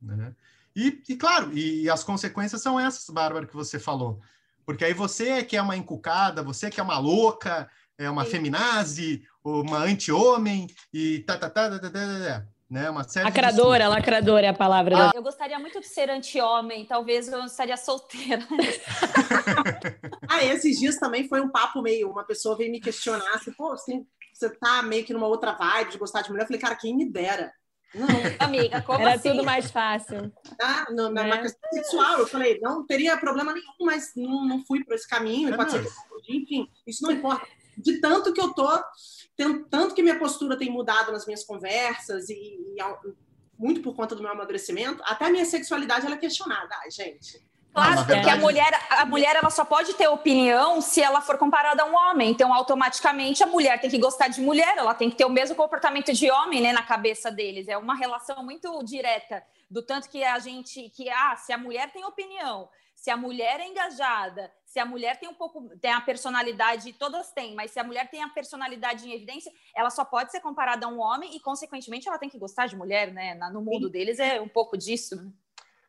[0.00, 0.32] Né?
[0.76, 4.20] E, e, claro, e as consequências são essas, Bárbara, que você falou.
[4.68, 8.26] Porque aí você é que é uma encucada, você que é uma louca, é uma
[8.26, 8.32] Sim.
[8.32, 12.90] feminazi, uma anti-homem, e tá, tá, tá, tá, tá, tá, tá né?
[12.90, 15.08] Uma série lacradora, de lacradora é a palavra.
[15.08, 18.46] Ah, eu gostaria muito de ser anti-homem, talvez eu estaria solteira.
[20.28, 23.72] ah, esses dias também foi um papo meio, uma pessoa veio me questionar, assim, pô,
[23.72, 26.42] assim, você tá meio que numa outra vibe de gostar de mulher.
[26.42, 27.50] Eu falei, cara, quem me dera.
[27.94, 28.06] Não,
[28.38, 29.30] amiga, como Era assim?
[29.30, 30.32] tudo mais fácil.
[30.60, 31.42] Ah, no, na, é.
[31.42, 35.52] questão sexual, eu falei, não teria problema nenhum, mas não, não fui por esse caminho,
[35.52, 35.84] é pode ser
[36.22, 37.46] que, enfim, isso não importa.
[37.76, 38.68] De tanto que eu tô
[39.70, 42.78] tanto que minha postura tem mudado nas minhas conversas e, e
[43.56, 47.40] muito por conta do meu amadurecimento, até a minha sexualidade ela é questionada, Ai, gente.
[47.72, 51.82] Claro, porque a mulher, a mulher ela só pode ter opinião se ela for comparada
[51.82, 52.30] a um homem.
[52.30, 55.54] Então, automaticamente, a mulher tem que gostar de mulher, ela tem que ter o mesmo
[55.54, 57.68] comportamento de homem, né, na cabeça deles.
[57.68, 61.92] É uma relação muito direta do tanto que a gente que ah, se a mulher
[61.92, 66.00] tem opinião, se a mulher é engajada, se a mulher tem um pouco, tem a
[66.00, 70.32] personalidade, todas têm, mas se a mulher tem a personalidade em evidência, ela só pode
[70.32, 73.34] ser comparada a um homem e, consequentemente, ela tem que gostar de mulher, né?
[73.52, 75.32] No mundo deles é um pouco disso.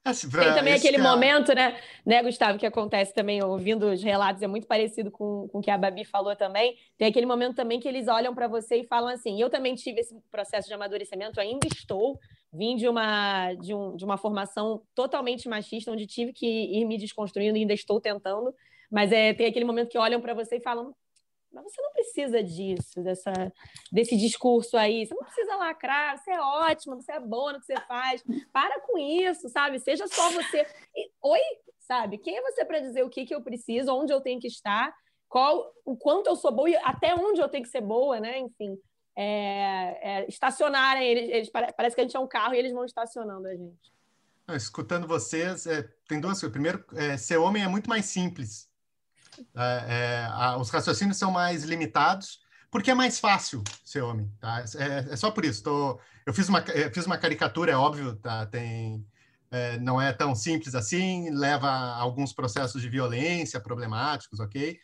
[0.05, 1.01] É, tem também aquele é...
[1.01, 5.59] momento, né, né, Gustavo, que acontece também, ouvindo os relatos, é muito parecido com, com
[5.59, 6.75] o que a Babi falou também.
[6.97, 9.99] Tem aquele momento também que eles olham para você e falam assim: eu também tive
[9.99, 12.17] esse processo de amadurecimento, ainda estou,
[12.51, 16.97] vim de uma, de, um, de uma formação totalmente machista, onde tive que ir me
[16.97, 18.53] desconstruindo ainda estou tentando.
[18.89, 20.95] Mas é, tem aquele momento que olham para você e falam:
[21.51, 23.31] mas você não precisa disso, dessa,
[23.91, 25.05] desse discurso aí.
[25.05, 28.23] Você não precisa lacrar, você é ótima, você é boa no que você faz.
[28.53, 29.79] Para com isso, sabe?
[29.79, 30.65] Seja só você.
[30.95, 31.39] E, Oi,
[31.79, 32.17] sabe?
[32.19, 34.93] Quem é você para dizer o que, que eu preciso, onde eu tenho que estar,
[35.27, 38.37] qual, o quanto eu sou boa e até onde eu tenho que ser boa, né?
[38.37, 38.77] Enfim.
[39.15, 42.85] É, é, estacionarem, eles, eles, parece que a gente é um carro e eles vão
[42.85, 43.91] estacionando a gente.
[44.55, 46.51] Escutando vocês, é, tem duas coisas.
[46.51, 48.68] Primeiro, é, ser homem é muito mais simples
[49.55, 52.39] é, é, a, os raciocínios são mais limitados,
[52.71, 54.31] porque é mais fácil ser homem.
[54.39, 54.63] Tá?
[54.77, 55.63] É, é só por isso.
[55.63, 58.45] Tô, eu fiz uma, eu fiz uma caricatura, é óbvio, tá?
[58.45, 59.05] tem,
[59.51, 64.79] é, não é tão simples assim, leva a alguns processos de violência problemáticos, ok?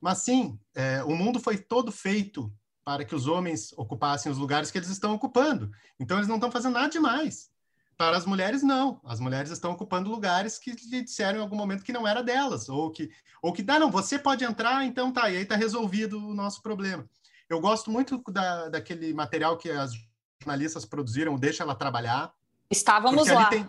[0.00, 2.52] Mas sim, é, o mundo foi todo feito
[2.84, 5.70] para que os homens ocupassem os lugares que eles estão ocupando.
[5.98, 7.51] Então, eles não estão fazendo nada demais.
[7.96, 9.00] Para as mulheres, não.
[9.04, 12.68] As mulheres estão ocupando lugares que lhe disseram em algum momento que não era delas,
[12.68, 16.18] ou que, ou que, ah, não, você pode entrar, então tá, e aí está resolvido
[16.18, 17.08] o nosso problema.
[17.48, 19.92] Eu gosto muito da, daquele material que as
[20.40, 22.32] jornalistas produziram, Deixa Ela Trabalhar.
[22.70, 23.46] Estávamos lá.
[23.50, 23.68] Tem,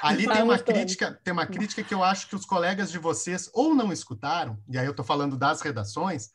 [0.00, 3.50] ali tem uma crítica, tem uma crítica que eu acho que os colegas de vocês
[3.52, 6.30] ou não escutaram, e aí eu estou falando das redações,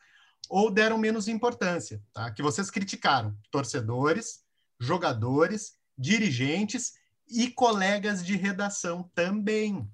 [0.50, 2.30] ou deram menos importância, tá?
[2.30, 4.44] Que vocês criticaram torcedores,
[4.78, 6.92] jogadores, dirigentes
[7.28, 9.88] e colegas de redação também.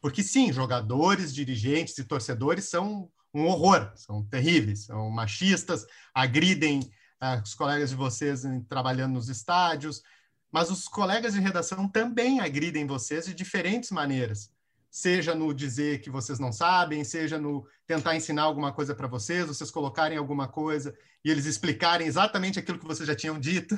[0.00, 6.80] Porque, sim, jogadores, dirigentes e torcedores são um horror, são terríveis, são machistas, agridem
[7.22, 10.02] uh, os colegas de vocês em, trabalhando nos estádios,
[10.50, 14.50] mas os colegas de redação também agridem vocês de diferentes maneiras
[14.90, 19.46] seja no dizer que vocês não sabem, seja no tentar ensinar alguma coisa para vocês,
[19.46, 23.74] vocês colocarem alguma coisa e eles explicarem exatamente aquilo que vocês já tinham dito,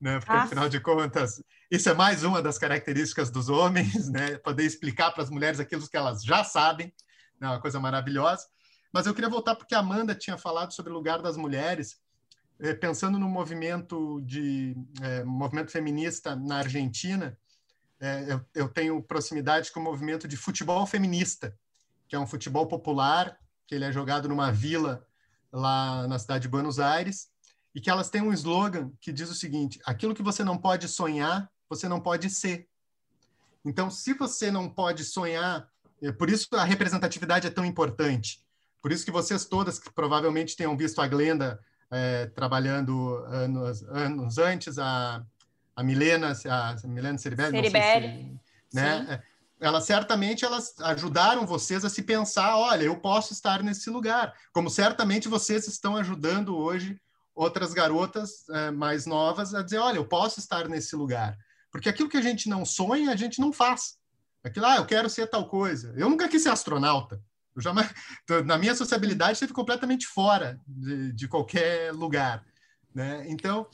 [0.00, 0.18] né?
[0.18, 0.42] Porque ah.
[0.42, 4.36] afinal de contas, isso é mais uma das características dos homens, né?
[4.38, 6.92] Poder explicar para as mulheres aquilo que elas já sabem,
[7.40, 8.46] é uma coisa maravilhosa.
[8.92, 11.98] Mas eu queria voltar porque a Amanda tinha falado sobre o lugar das mulheres,
[12.60, 17.36] eh, pensando no movimento de é, movimento feminista na Argentina
[18.02, 21.56] é, eu, eu, tenho proximidade com o movimento de futebol feminista,
[22.08, 25.06] que é um futebol popular, que ele é jogado numa vila
[25.52, 27.28] lá na cidade de Buenos Aires,
[27.72, 30.88] e que elas têm um slogan que diz o seguinte: aquilo que você não pode
[30.88, 32.66] sonhar, você não pode ser.
[33.64, 35.68] Então, se você não pode sonhar,
[36.02, 38.42] é por isso a representatividade é tão importante.
[38.82, 44.38] Por isso que vocês todas que provavelmente tenham visto a Glenda é, trabalhando anos, anos
[44.38, 45.24] antes, a,
[45.74, 48.40] a Milena, a Milena Ceribelli, Ceribelli.
[48.68, 49.06] Se, né?
[49.08, 54.34] É, elas certamente elas ajudaram vocês a se pensar, olha, eu posso estar nesse lugar,
[54.52, 57.00] como certamente vocês estão ajudando hoje
[57.34, 61.38] outras garotas é, mais novas a dizer, olha, eu posso estar nesse lugar,
[61.70, 63.96] porque aquilo que a gente não sonha a gente não faz.
[64.44, 65.94] Aquilo, ah, eu quero ser tal coisa.
[65.96, 67.22] Eu nunca quis ser astronauta.
[67.54, 67.88] Eu jamais,
[68.44, 72.44] na minha sociabilidade, esteve completamente fora de, de qualquer lugar.
[72.92, 73.24] Né?
[73.28, 73.68] Então,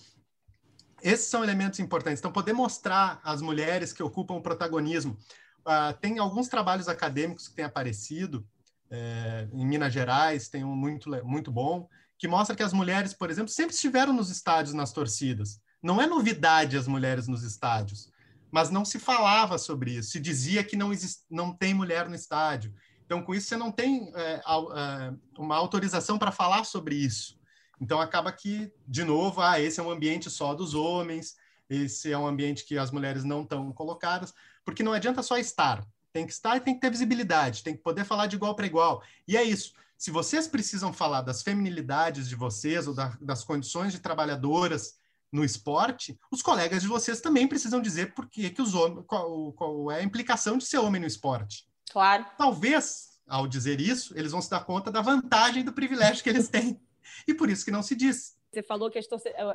[1.03, 2.21] esses são elementos importantes.
[2.21, 5.17] Então, poder mostrar às mulheres que ocupam o protagonismo.
[5.61, 8.47] Uh, tem alguns trabalhos acadêmicos que têm aparecido
[8.91, 11.89] é, em Minas Gerais, tem um muito, muito bom,
[12.19, 15.61] que mostra que as mulheres, por exemplo, sempre estiveram nos estádios, nas torcidas.
[15.83, 18.11] Não é novidade as mulheres nos estádios,
[18.51, 20.11] mas não se falava sobre isso.
[20.11, 22.75] Se dizia que não, existe, não tem mulher no estádio.
[23.05, 27.38] Então, com isso, você não tem é, é, uma autorização para falar sobre isso.
[27.81, 31.37] Então, acaba que, de novo, ah, esse é um ambiente só dos homens,
[31.69, 35.87] esse é um ambiente que as mulheres não estão colocadas, porque não adianta só estar.
[36.13, 38.67] Tem que estar e tem que ter visibilidade, tem que poder falar de igual para
[38.67, 39.03] igual.
[39.27, 39.73] E é isso.
[39.97, 44.97] Se vocês precisam falar das feminilidades de vocês ou da, das condições de trabalhadoras
[45.31, 49.53] no esporte, os colegas de vocês também precisam dizer por que, que os homens, qual,
[49.53, 51.69] qual é a implicação de ser homem no esporte.
[51.91, 52.25] Claro.
[52.39, 56.49] Talvez, ao dizer isso, eles vão se dar conta da vantagem do privilégio que eles
[56.49, 56.81] têm.
[57.27, 58.37] E por isso que não se diz.
[58.51, 59.07] Você falou que as,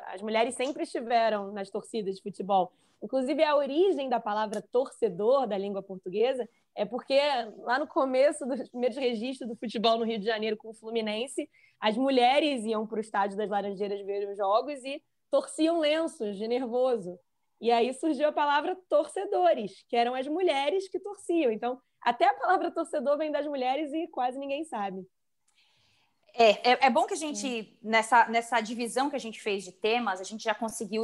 [0.08, 2.72] as mulheres sempre estiveram nas torcidas de futebol.
[3.02, 7.20] Inclusive, a origem da palavra torcedor da língua portuguesa é porque
[7.58, 11.50] lá no começo dos primeiros registros do futebol no Rio de Janeiro com o Fluminense,
[11.80, 16.48] as mulheres iam para o estádio das Laranjeiras ver os jogos e torciam lenços de
[16.48, 17.20] nervoso.
[17.60, 21.52] E aí surgiu a palavra torcedores, que eram as mulheres que torciam.
[21.52, 25.06] Então, até a palavra torcedor vem das mulheres e quase ninguém sabe.
[26.36, 29.72] É, é, é, bom que a gente, nessa, nessa divisão que a gente fez de
[29.72, 31.04] temas, a gente já conseguiu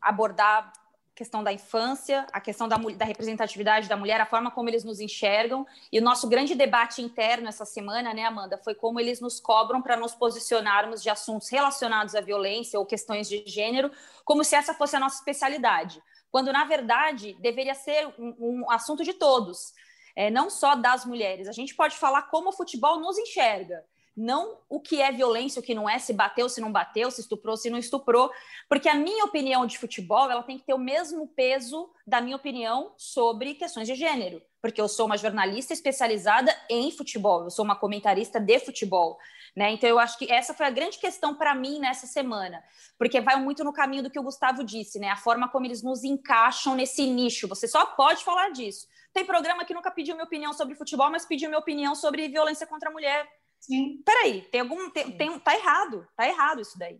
[0.00, 0.72] abordar a
[1.14, 4.98] questão da infância, a questão da, da, representatividade da mulher, a forma como eles nos
[4.98, 5.66] enxergam.
[5.92, 9.82] E o nosso grande debate interno essa semana, né, Amanda, foi como eles nos cobram
[9.82, 13.90] para nos posicionarmos de assuntos relacionados à violência ou questões de gênero,
[14.24, 16.02] como se essa fosse a nossa especialidade.
[16.30, 19.74] Quando, na verdade, deveria ser um, um assunto de todos
[20.14, 21.48] é, não só das mulheres.
[21.48, 23.84] A gente pode falar como o futebol nos enxerga,
[24.16, 27.20] não o que é violência, o que não é, se bateu, se não bateu, se
[27.20, 28.30] estuprou, se não estuprou,
[28.68, 32.36] porque a minha opinião de futebol ela tem que ter o mesmo peso da minha
[32.36, 37.64] opinião sobre questões de gênero, porque eu sou uma jornalista especializada em futebol, eu sou
[37.64, 39.18] uma comentarista de futebol.
[39.54, 39.72] Né?
[39.72, 42.64] Então, eu acho que essa foi a grande questão para mim nessa semana,
[42.98, 45.10] porque vai muito no caminho do que o Gustavo disse, né?
[45.10, 47.46] A forma como eles nos encaixam nesse nicho.
[47.48, 48.88] Você só pode falar disso.
[49.12, 52.66] Tem programa que nunca pediu minha opinião sobre futebol, mas pediu minha opinião sobre violência
[52.66, 53.28] contra a mulher.
[53.62, 54.02] Sim.
[54.04, 54.90] Peraí, tem algum.
[54.90, 56.98] Tem, tem, tá errado, tá errado isso daí.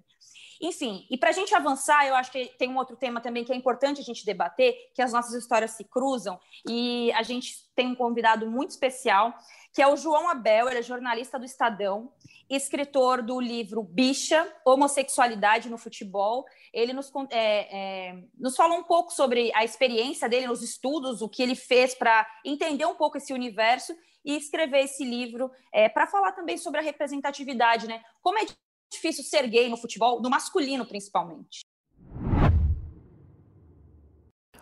[0.60, 3.52] Enfim, e para a gente avançar, eu acho que tem um outro tema também que
[3.52, 6.38] é importante a gente debater, que as nossas histórias se cruzam,
[6.68, 9.34] e a gente tem um convidado muito especial,
[9.74, 12.12] que é o João Abel, ele é jornalista do Estadão,
[12.48, 16.44] escritor do livro Bicha, Homossexualidade no Futebol.
[16.72, 21.28] Ele nos, é, é, nos falou um pouco sobre a experiência dele nos estudos, o
[21.28, 26.06] que ele fez para entender um pouco esse universo e escrever esse livro é, para
[26.06, 28.00] falar também sobre a representatividade, né?
[28.20, 28.46] Como é
[28.92, 31.60] difícil ser gay no futebol, no masculino principalmente.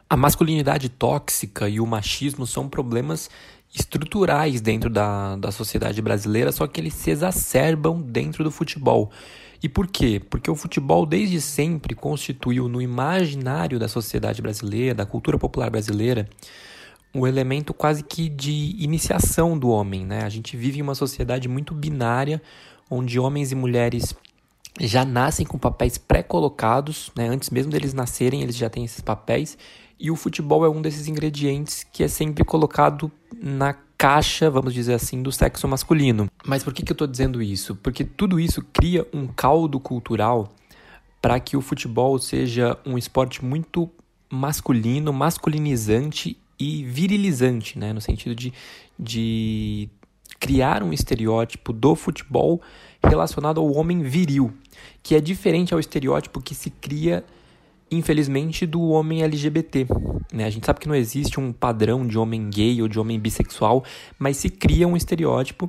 [0.08, 3.30] A masculinidade tóxica e o machismo são problemas
[3.72, 9.12] estruturais dentro da, da sociedade brasileira, só que eles se exacerbam dentro do futebol.
[9.62, 10.20] E por quê?
[10.28, 16.28] Porque o futebol desde sempre constituiu no imaginário da sociedade brasileira, da cultura popular brasileira,
[17.14, 20.04] um elemento quase que de iniciação do homem.
[20.04, 20.22] Né?
[20.22, 22.40] A gente vive em uma sociedade muito binária,
[22.90, 24.14] onde homens e mulheres
[24.80, 27.28] já nascem com papéis pré-colocados, né?
[27.28, 29.58] antes mesmo deles nascerem, eles já têm esses papéis,
[29.98, 33.11] e o futebol é um desses ingredientes que é sempre colocado
[33.42, 36.30] na caixa, vamos dizer assim, do sexo masculino.
[36.46, 37.76] Mas por que, que eu estou dizendo isso?
[37.76, 40.48] Porque tudo isso cria um caldo cultural
[41.20, 43.90] para que o futebol seja um esporte muito
[44.30, 47.92] masculino, masculinizante e virilizante, né?
[47.92, 48.52] no sentido de,
[48.98, 49.88] de
[50.38, 52.61] criar um estereótipo do futebol
[53.02, 54.52] relacionado ao homem viril,
[55.02, 57.24] que é diferente ao estereótipo que se cria
[57.90, 59.86] infelizmente, do homem LGBT.
[60.32, 60.44] Né?
[60.44, 63.84] A gente sabe que não existe um padrão de homem gay ou de homem bissexual,
[64.18, 65.68] mas se cria um estereótipo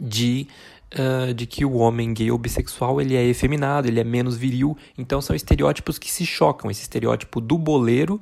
[0.00, 0.48] de
[0.94, 4.76] uh, de que o homem gay ou bissexual ele é efeminado, ele é menos viril.
[4.96, 8.20] Então são estereótipos que se chocam, esse estereótipo do boleiro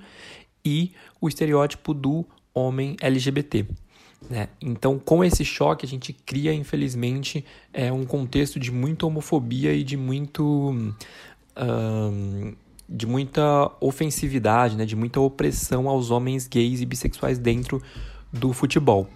[0.64, 0.92] e
[1.26, 2.24] o estereótipo do
[2.54, 3.66] homem LGBT.
[4.30, 4.48] Né?
[4.60, 9.82] Então, com esse choque, a gente cria, infelizmente, é, um contexto de muita homofobia e
[9.82, 10.94] de muito.
[12.88, 14.84] de muita ofensividade, né?
[14.84, 17.82] de muita opressão aos homens gays e bissexuais dentro
[18.32, 19.08] do futebol.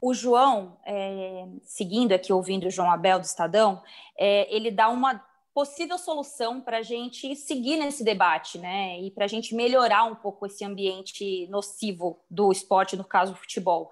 [0.00, 3.80] O João, é, seguindo aqui, ouvindo o João Abel do Estadão,
[4.18, 5.22] é, ele dá uma
[5.54, 9.00] possível solução para a gente seguir nesse debate, né?
[9.00, 13.38] E para a gente melhorar um pouco esse ambiente nocivo do esporte, no caso do
[13.38, 13.90] futebol.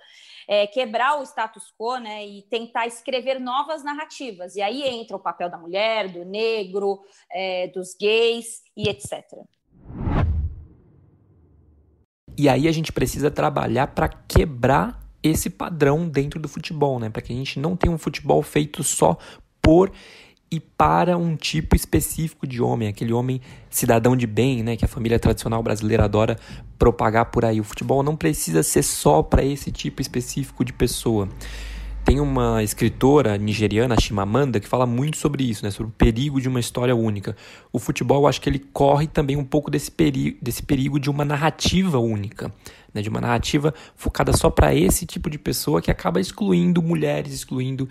[0.49, 4.57] É, quebrar o status quo né, e tentar escrever novas narrativas.
[4.57, 7.01] E aí entra o papel da mulher, do negro,
[7.31, 9.23] é, dos gays e etc.
[12.37, 17.11] E aí a gente precisa trabalhar para quebrar esse padrão dentro do futebol, né?
[17.11, 19.19] Para que a gente não tenha um futebol feito só
[19.61, 19.93] por
[20.53, 24.89] e para um tipo específico de homem, aquele homem cidadão de bem, né, que a
[24.89, 26.37] família tradicional brasileira adora
[26.77, 27.61] propagar por aí.
[27.61, 31.29] O futebol não precisa ser só para esse tipo específico de pessoa.
[32.05, 36.49] Tem uma escritora nigeriana, Chimamanda, que fala muito sobre isso, né, sobre o perigo de
[36.49, 37.37] uma história única.
[37.73, 41.25] O futebol, acho que ele corre também um pouco desse perigo, desse perigo de uma
[41.25, 42.53] narrativa única,
[42.93, 47.33] né, de uma narrativa focada só para esse tipo de pessoa que acaba excluindo mulheres,
[47.33, 47.89] excluindo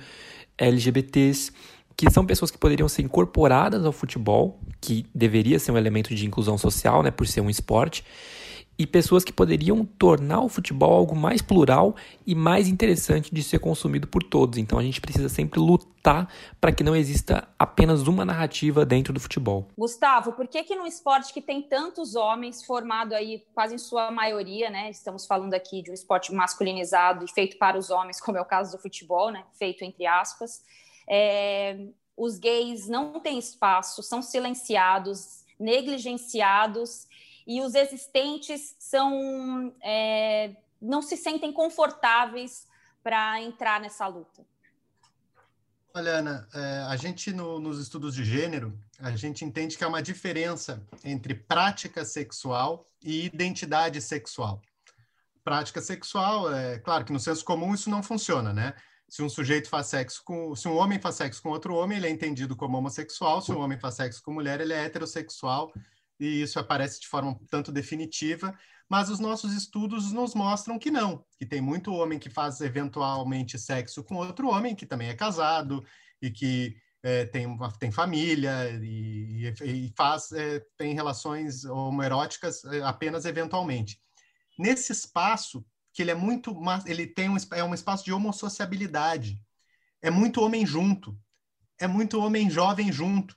[0.58, 1.54] LGBTs
[2.00, 6.26] que são pessoas que poderiam ser incorporadas ao futebol, que deveria ser um elemento de
[6.26, 8.06] inclusão social, né, por ser um esporte,
[8.78, 13.60] e pessoas que poderiam tornar o futebol algo mais plural e mais interessante de ser
[13.60, 14.58] consumido por todos.
[14.58, 16.32] Então a gente precisa sempre lutar
[16.62, 19.68] para que não exista apenas uma narrativa dentro do futebol.
[19.78, 24.10] Gustavo, por que que num esporte que tem tantos homens formado aí quase em sua
[24.10, 24.90] maioria, né?
[24.90, 28.46] Estamos falando aqui de um esporte masculinizado e feito para os homens, como é o
[28.46, 29.44] caso do futebol, né?
[29.58, 30.62] Feito entre aspas.
[31.10, 37.08] É, os gays não têm espaço, são silenciados, negligenciados
[37.48, 42.68] e os existentes são é, não se sentem confortáveis
[43.02, 44.46] para entrar nessa luta.
[45.94, 49.88] Olha, Ana, é, a gente no, nos estudos de gênero, a gente entende que há
[49.88, 54.62] uma diferença entre prática sexual e identidade sexual.
[55.44, 58.76] Prática sexual, é claro que no senso comum isso não funciona, né?
[59.10, 62.08] Se um sujeito faz sexo com, se um homem faz sexo com outro homem, ele
[62.08, 63.42] é entendido como homossexual.
[63.42, 65.74] Se um homem faz sexo com mulher, ele é heterossexual.
[66.20, 68.54] E isso aparece de forma tanto definitiva.
[68.88, 73.58] Mas os nossos estudos nos mostram que não, que tem muito homem que faz eventualmente
[73.58, 75.86] sexo com outro homem que também é casado
[76.22, 82.82] e que é, tem, uma, tem família e, e faz é, tem relações homoeróticas é,
[82.82, 84.00] apenas eventualmente.
[84.58, 85.64] Nesse espaço,
[86.00, 89.38] que ele é muito ele tem um, é um espaço de homossociabilidade.
[90.02, 91.14] É muito homem junto.
[91.78, 93.36] É muito homem jovem junto.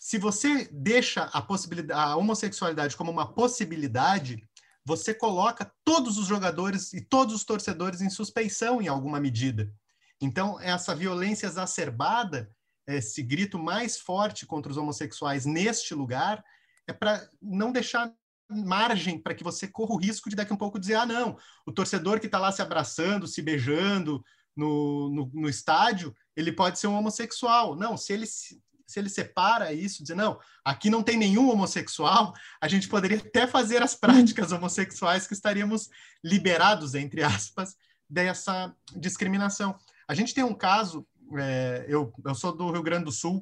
[0.00, 4.44] Se você deixa a possibilidade a homossexualidade como uma possibilidade,
[4.84, 9.72] você coloca todos os jogadores e todos os torcedores em suspeição em alguma medida.
[10.20, 12.50] Então, essa violência exacerbada,
[12.84, 16.44] esse grito mais forte contra os homossexuais neste lugar,
[16.84, 18.12] é para não deixar
[18.48, 21.36] margem para que você corra o risco de daqui a um pouco dizer: ah, não,
[21.66, 24.24] o torcedor que está lá se abraçando, se beijando
[24.56, 27.74] no, no, no, estádio, ele pode ser um homossexual.
[27.76, 28.60] Não, se ele, se
[28.96, 33.82] ele separa isso, dizer, não, aqui não tem nenhum homossexual, a gente poderia até fazer
[33.82, 35.88] as práticas homossexuais que estaríamos
[36.22, 37.76] liberados, entre aspas,
[38.08, 39.76] dessa discriminação.
[40.06, 41.06] A gente tem um caso,
[41.38, 43.40] é, eu, eu sou do Rio Grande do Sul,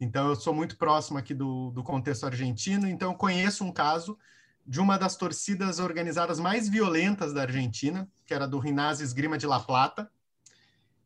[0.00, 4.18] então eu sou muito próximo aqui do, do contexto argentino, então conheço um caso
[4.66, 9.46] de uma das torcidas organizadas mais violentas da Argentina, que era do Rinazzi Esgrima de
[9.46, 10.10] La Plata,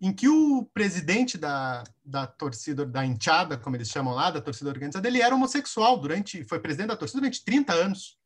[0.00, 4.70] em que o presidente da, da torcida, da enxada, como eles chamam lá, da torcida
[4.70, 8.18] organizada, ele era homossexual durante, foi presidente da torcida durante 30 anos.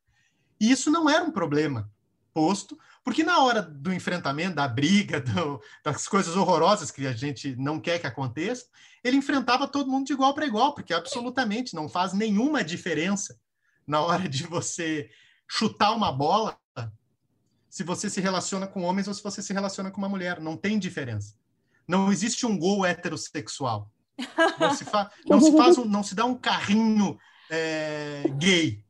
[0.57, 1.91] E isso não era um problema
[2.35, 7.55] posto, porque na hora do enfrentamento, da briga, do, das coisas horrorosas que a gente
[7.55, 8.65] não quer que aconteça,
[9.01, 13.39] ele enfrentava todo mundo de igual para igual, porque absolutamente não faz nenhuma diferença
[13.87, 15.09] na hora de você
[15.47, 16.59] chutar uma bola
[17.69, 20.41] se você se relaciona com homens ou se você se relaciona com uma mulher.
[20.41, 21.35] Não tem diferença.
[21.87, 23.89] Não existe um gol heterossexual.
[24.59, 27.17] Não se, fa não se, faz um, não se dá um carrinho
[27.49, 28.83] é, gay.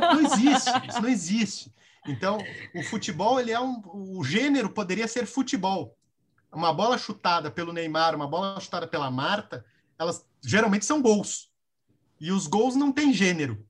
[0.00, 1.72] Não existe, isso não existe.
[2.06, 2.38] Então,
[2.74, 5.96] o futebol, ele é um, o gênero poderia ser futebol.
[6.52, 9.64] Uma bola chutada pelo Neymar, uma bola chutada pela Marta,
[9.98, 11.50] elas geralmente são gols.
[12.20, 13.64] E os gols não têm gênero.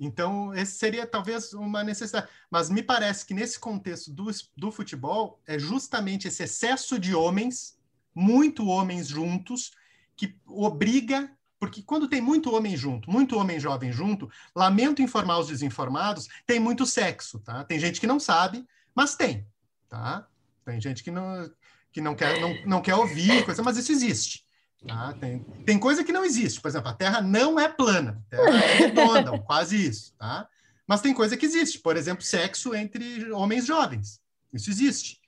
[0.00, 2.28] Então, esse seria talvez uma necessidade.
[2.50, 7.78] Mas me parece que nesse contexto do, do futebol, é justamente esse excesso de homens
[8.14, 9.72] muito homens juntos,
[10.16, 11.30] que obriga
[11.64, 16.60] porque quando tem muito homem junto, muito homem jovem junto, lamento informar os desinformados, tem
[16.60, 17.64] muito sexo, tá?
[17.64, 19.46] Tem gente que não sabe, mas tem,
[19.88, 20.28] tá?
[20.62, 21.50] Tem gente que não,
[21.90, 24.44] que não, quer, não, não quer ouvir, coisa, mas isso existe.
[24.86, 25.14] Tá?
[25.14, 26.60] Tem, tem coisa que não existe.
[26.60, 30.12] Por exemplo, a Terra não é plana, a Terra é redonda, quase isso.
[30.18, 30.46] Tá?
[30.86, 31.78] Mas tem coisa que existe.
[31.78, 34.20] Por exemplo, sexo entre homens jovens.
[34.52, 35.18] Isso existe.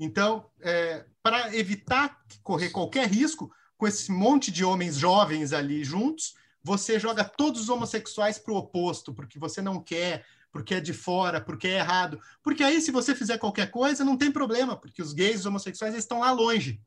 [0.00, 6.34] Então, é, para evitar correr qualquer risco, com esse monte de homens jovens ali juntos,
[6.62, 10.92] você joga todos os homossexuais para o oposto, porque você não quer, porque é de
[10.92, 12.20] fora, porque é errado.
[12.42, 15.94] Porque aí, se você fizer qualquer coisa, não tem problema, porque os gays, os homossexuais,
[15.94, 16.80] estão lá longe.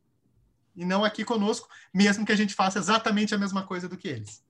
[0.76, 4.10] E não aqui conosco, mesmo que a gente faça exatamente a mesma coisa do que
[4.10, 4.44] eles.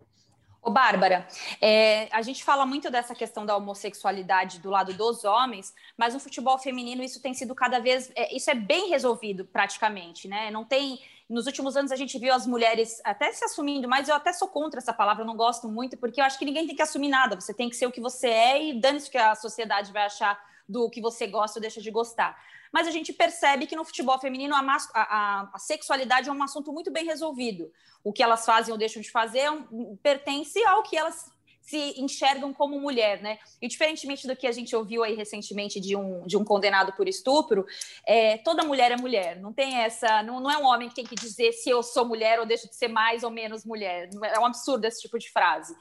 [0.64, 1.28] Ô, Bárbara,
[1.60, 6.20] é, a gente fala muito dessa questão da homossexualidade do lado dos homens, mas no
[6.20, 8.12] futebol feminino isso tem sido cada vez.
[8.16, 10.52] É, isso é bem resolvido praticamente, né?
[10.52, 11.00] Não tem.
[11.32, 14.48] Nos últimos anos a gente viu as mulheres até se assumindo, mas eu até sou
[14.48, 17.40] contra essa palavra, não gosto muito, porque eu acho que ninguém tem que assumir nada.
[17.40, 20.40] Você tem que ser o que você é e dane-se que a sociedade vai achar
[20.68, 22.38] do que você gosta ou deixa de gostar
[22.72, 26.72] mas a gente percebe que no futebol feminino a, a, a, sexualidade é um assunto
[26.72, 27.72] muito bem resolvido.
[28.04, 31.30] O que elas fazem ou deixam de fazer é um, pertence ao que elas
[31.62, 33.40] se enxergam como mulher, né?
[33.62, 37.08] E diferentemente do que a gente ouviu aí recentemente de um, de um condenado por
[37.08, 37.66] estupro,
[38.06, 39.40] é, toda mulher é mulher.
[39.40, 42.06] Não tem essa, não, não é um homem que tem que dizer se eu sou
[42.06, 44.10] mulher ou deixo de ser mais ou menos mulher.
[44.24, 45.76] É um absurdo esse tipo de frase.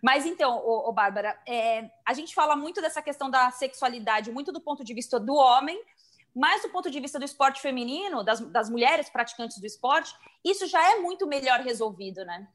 [0.00, 4.52] Mas então, ô, ô Bárbara, é, a gente fala muito dessa questão da sexualidade, muito
[4.52, 5.82] do ponto de vista do homem,
[6.34, 10.14] mas do ponto de vista do esporte feminino, das, das mulheres praticantes do esporte,
[10.44, 12.46] isso já é muito melhor resolvido, né?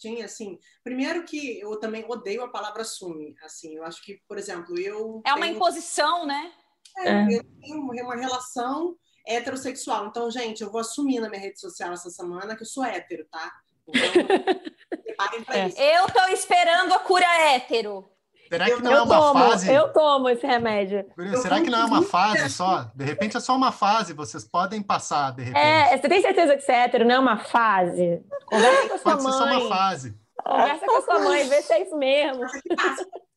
[0.00, 4.38] Sim, assim, primeiro que eu também odeio a palavra assume, assim, eu acho que, por
[4.38, 5.20] exemplo, eu...
[5.26, 5.56] É uma tenho...
[5.56, 6.50] imposição, né?
[6.96, 7.26] É, é.
[7.36, 8.96] eu tenho uma relação
[9.26, 12.82] heterossexual, então, gente, eu vou assumir na minha rede social essa semana que eu sou
[12.82, 13.52] hétero, tá?
[13.86, 14.04] Então,
[15.54, 15.98] é.
[15.98, 18.10] Eu tô esperando a cura hétero.
[18.50, 19.72] Será que não é uma tomo, fase?
[19.72, 21.06] Eu tomo esse remédio.
[21.40, 22.90] Será que não é uma fase só?
[22.94, 25.62] De repente é só uma fase, vocês podem passar, de repente.
[25.64, 28.20] É, você tem certeza que você é hétero, não é uma fase?
[28.46, 29.32] Conversa com a sua Pode mãe.
[29.32, 30.18] ser só uma fase.
[30.44, 32.44] Conversa com a sua mãe, vê se é isso mesmo.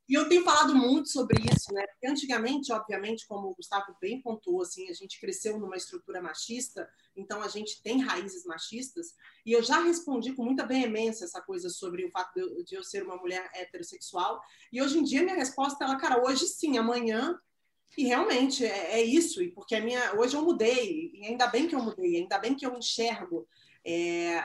[0.07, 1.87] E eu tenho falado muito sobre isso, né?
[1.87, 6.89] Porque antigamente, obviamente, como o Gustavo bem pontuou, assim, a gente cresceu numa estrutura machista,
[7.15, 9.15] então a gente tem raízes machistas.
[9.45, 12.33] E eu já respondi com muita veemência essa coisa sobre o fato
[12.65, 14.41] de eu, ser uma mulher heterossexual.
[14.71, 17.39] E hoje em dia minha resposta é, cara, hoje sim, amanhã
[17.97, 21.67] e realmente é, é, isso, e porque a minha hoje eu mudei, e ainda bem
[21.67, 23.47] que eu mudei, ainda bem que eu enxergo
[23.85, 24.43] é,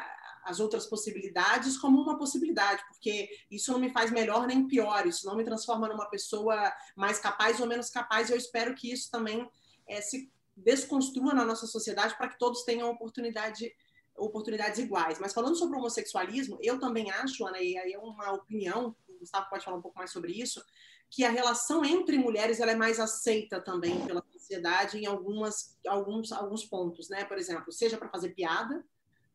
[0.48, 5.26] as outras possibilidades como uma possibilidade, porque isso não me faz melhor nem pior, isso
[5.26, 9.10] não me transforma numa pessoa mais capaz ou menos capaz, e eu espero que isso
[9.10, 9.48] também
[9.86, 13.70] é, se desconstrua na nossa sociedade para que todos tenham oportunidade,
[14.16, 15.18] oportunidades iguais.
[15.18, 19.18] Mas falando sobre o homossexualismo, eu também acho, Ana, e aí é uma opinião, o
[19.18, 20.64] Gustavo pode falar um pouco mais sobre isso,
[21.10, 26.32] que a relação entre mulheres ela é mais aceita também pela sociedade em algumas, alguns,
[26.32, 27.24] alguns pontos, né?
[27.24, 28.84] Por exemplo, seja para fazer piada,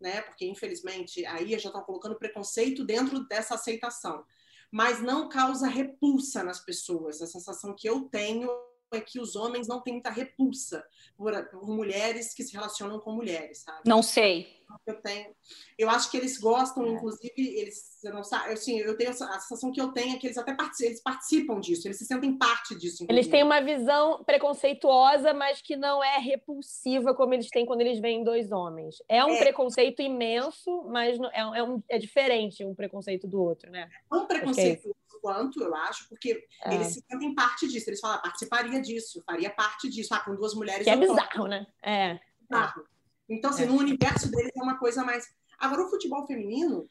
[0.04, 0.22] né?
[0.22, 4.26] Porque infelizmente aí já estão colocando preconceito dentro dessa aceitação,
[4.70, 7.22] mas não causa repulsa nas pessoas.
[7.22, 8.50] A sensação que eu tenho
[8.96, 10.86] é que os homens não têm muita repulsa
[11.16, 13.82] por, por mulheres que se relacionam com mulheres, sabe?
[13.86, 15.28] Não sei eu tenho.
[15.78, 16.90] Eu acho que eles gostam, é.
[16.90, 20.38] inclusive, eles não sabe, assim, eu tenho a sensação que eu tenho é que eles
[20.38, 23.04] até participam, eles participam disso, eles se sentem parte disso.
[23.04, 23.14] Inclusive.
[23.14, 28.00] Eles têm uma visão preconceituosa, mas que não é repulsiva como eles têm quando eles
[28.00, 29.02] veem dois homens.
[29.08, 29.40] É um é.
[29.40, 33.90] preconceito imenso, mas é, é, um, é diferente um preconceito do outro, né?
[34.12, 36.76] É um preconceito é quanto, eu acho, porque é.
[36.76, 37.90] eles se sentem parte disso.
[37.90, 40.14] Eles falam, ah, participaria disso, faria parte disso.
[40.14, 40.84] Ah, com duas mulheres.
[40.84, 41.66] Que é bizarro, né?
[41.82, 42.20] É.
[42.42, 42.84] Bizarro.
[43.30, 43.66] Então, assim, é.
[43.68, 45.34] no universo deles é uma coisa mais.
[45.58, 46.90] Agora, o futebol feminino,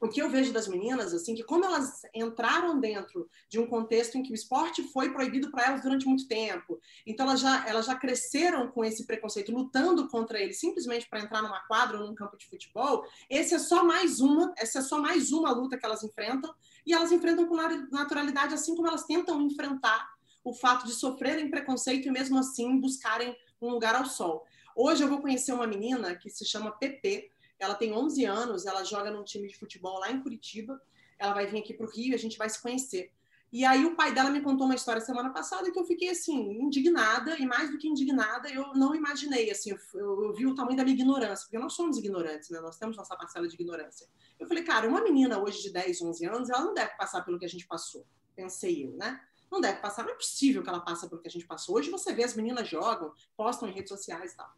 [0.00, 4.16] o que eu vejo das meninas, assim, que como elas entraram dentro de um contexto
[4.16, 7.84] em que o esporte foi proibido para elas durante muito tempo, então elas já, elas
[7.84, 12.14] já cresceram com esse preconceito, lutando contra ele simplesmente para entrar numa quadra ou num
[12.14, 15.84] campo de futebol, esse é só mais uma, essa é só mais uma luta que
[15.84, 16.54] elas enfrentam,
[16.86, 17.56] e elas enfrentam com
[17.90, 20.08] naturalidade, assim como elas tentam enfrentar
[20.42, 24.46] o fato de sofrerem preconceito e mesmo assim buscarem um lugar ao sol.
[24.74, 27.30] Hoje eu vou conhecer uma menina que se chama PP.
[27.60, 30.80] Ela tem 11 anos, ela joga num time de futebol lá em Curitiba.
[31.18, 33.12] Ela vai vir aqui para o Rio a gente vai se conhecer.
[33.52, 36.52] E aí o pai dela me contou uma história semana passada que eu fiquei assim
[36.52, 40.76] indignada e mais do que indignada eu não imaginei assim eu, eu, vi o tamanho
[40.76, 44.06] da minha ignorância porque nós somos ignorantes né nós temos nossa parcela de ignorância
[44.38, 47.40] eu falei cara uma menina hoje de 10 11 anos ela não deve passar pelo
[47.40, 48.06] que a gente passou
[48.36, 51.30] pensei eu né não deve passar, não é possível que ela passe pelo que a
[51.30, 51.74] gente passou.
[51.74, 54.48] Hoje você vê as meninas jogam, postam em redes sociais e tal.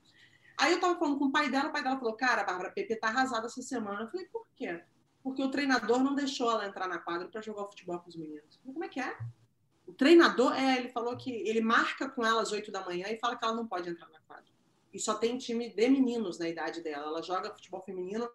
[0.63, 2.95] Aí eu tava falando com o pai dela, o pai dela falou, cara, Bárbara Pepe
[2.95, 4.03] tá arrasada essa semana.
[4.03, 4.81] Eu falei, por quê?
[5.21, 8.55] Porque o treinador não deixou ela entrar na quadra para jogar futebol com os meninos.
[8.59, 9.19] Falei, como é que é?
[9.89, 13.19] O treinador, é, ele falou que ele marca com ela às 8 da manhã e
[13.19, 14.53] fala que ela não pode entrar na quadra.
[14.93, 17.09] E só tem time de meninos na idade dela.
[17.09, 18.31] Ela joga futebol feminino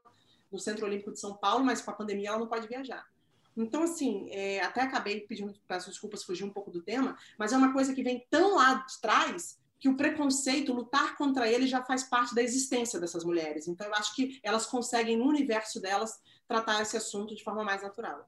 [0.52, 3.08] no Centro Olímpico de São Paulo, mas com a pandemia ela não pode viajar.
[3.56, 7.58] Então, assim, é, até acabei pedindo, peço desculpas, fugir um pouco do tema, mas é
[7.58, 11.84] uma coisa que vem tão lá de trás que o preconceito, lutar contra ele já
[11.84, 13.68] faz parte da existência dessas mulheres.
[13.68, 17.84] Então, eu acho que elas conseguem, no universo delas, tratar esse assunto de forma mais
[17.84, 18.28] natural.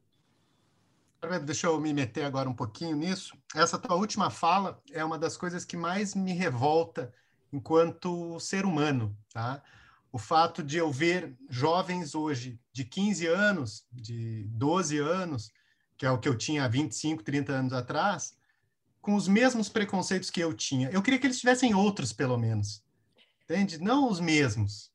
[1.43, 3.35] Deixa eu me meter agora um pouquinho nisso.
[3.53, 7.13] Essa tua última fala é uma das coisas que mais me revolta
[7.51, 9.61] enquanto ser humano, tá?
[10.11, 15.51] O fato de eu ver jovens hoje de 15 anos, de 12 anos,
[15.97, 18.38] que é o que eu tinha há 25, 30 anos atrás,
[19.01, 20.89] com os mesmos preconceitos que eu tinha.
[20.89, 22.83] Eu queria que eles tivessem outros, pelo menos.
[23.43, 23.79] Entende?
[23.79, 24.91] Não os mesmos.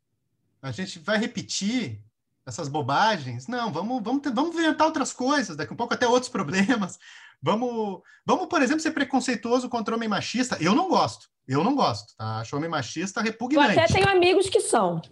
[0.63, 2.01] A gente vai repetir
[2.47, 3.47] essas bobagens.
[3.47, 6.99] Não, vamos, vamos, vamos inventar outras coisas, daqui a um pouco até outros problemas.
[7.43, 10.57] Vamos, vamos, por exemplo, ser preconceituoso contra homem machista.
[10.61, 11.29] Eu não gosto.
[11.47, 12.39] Eu não gosto, tá?
[12.39, 13.77] Acho homem machista repugnante.
[13.77, 15.03] Eu até tenho amigos que são.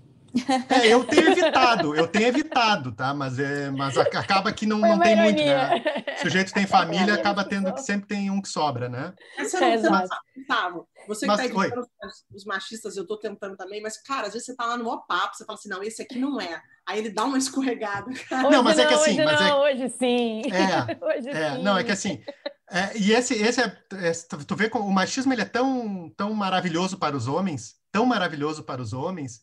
[0.69, 3.13] É, eu tenho evitado, eu tenho evitado, tá?
[3.13, 5.83] Mas, é, mas acaba que não, não tem muito, né?
[6.17, 9.13] O sujeito tem família, acaba tendo que sempre tem um que sobra, né?
[9.39, 11.87] Você não, é, você não Gustavo, você que está evitando
[12.35, 15.05] os machistas, eu estou tentando também, mas, cara, às vezes você tá lá no maior
[15.07, 16.63] papo, você fala assim, não, esse aqui não é.
[16.87, 18.11] Aí ele dá uma escorregada.
[18.29, 18.51] Cara.
[18.51, 19.11] Não, mas não, é que assim.
[19.11, 19.73] Hoje mas é não, é...
[19.73, 20.43] hoje sim.
[20.51, 21.63] É, hoje é, sim.
[21.63, 22.23] Não, é que assim.
[22.71, 24.13] É, e esse, esse é, é,
[24.47, 28.63] tu vê como o machismo ele é tão, tão maravilhoso para os homens, tão maravilhoso
[28.65, 29.43] para os homens,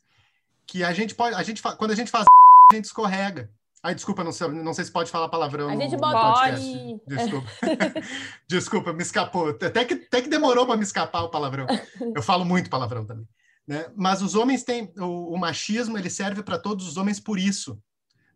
[0.70, 2.26] que a gente pode, a gente quando a gente faz
[2.72, 3.49] a gente escorrega.
[3.82, 5.70] Ai, desculpa, não sei, não sei se pode falar palavrão.
[5.70, 7.01] A gente pode.
[7.07, 7.49] Desculpa.
[8.47, 9.49] desculpa, me escapou.
[9.49, 11.65] Até que, até que demorou para me escapar o palavrão.
[12.13, 13.26] Eu falo muito palavrão também.
[13.65, 13.89] Né?
[13.95, 14.91] Mas os homens têm.
[14.97, 17.82] O, o machismo ele serve para todos os homens por isso.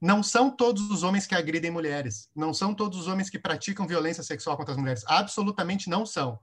[0.01, 2.29] Não são todos os homens que agridem mulheres.
[2.35, 5.03] Não são todos os homens que praticam violência sexual contra as mulheres.
[5.07, 6.39] Absolutamente não são.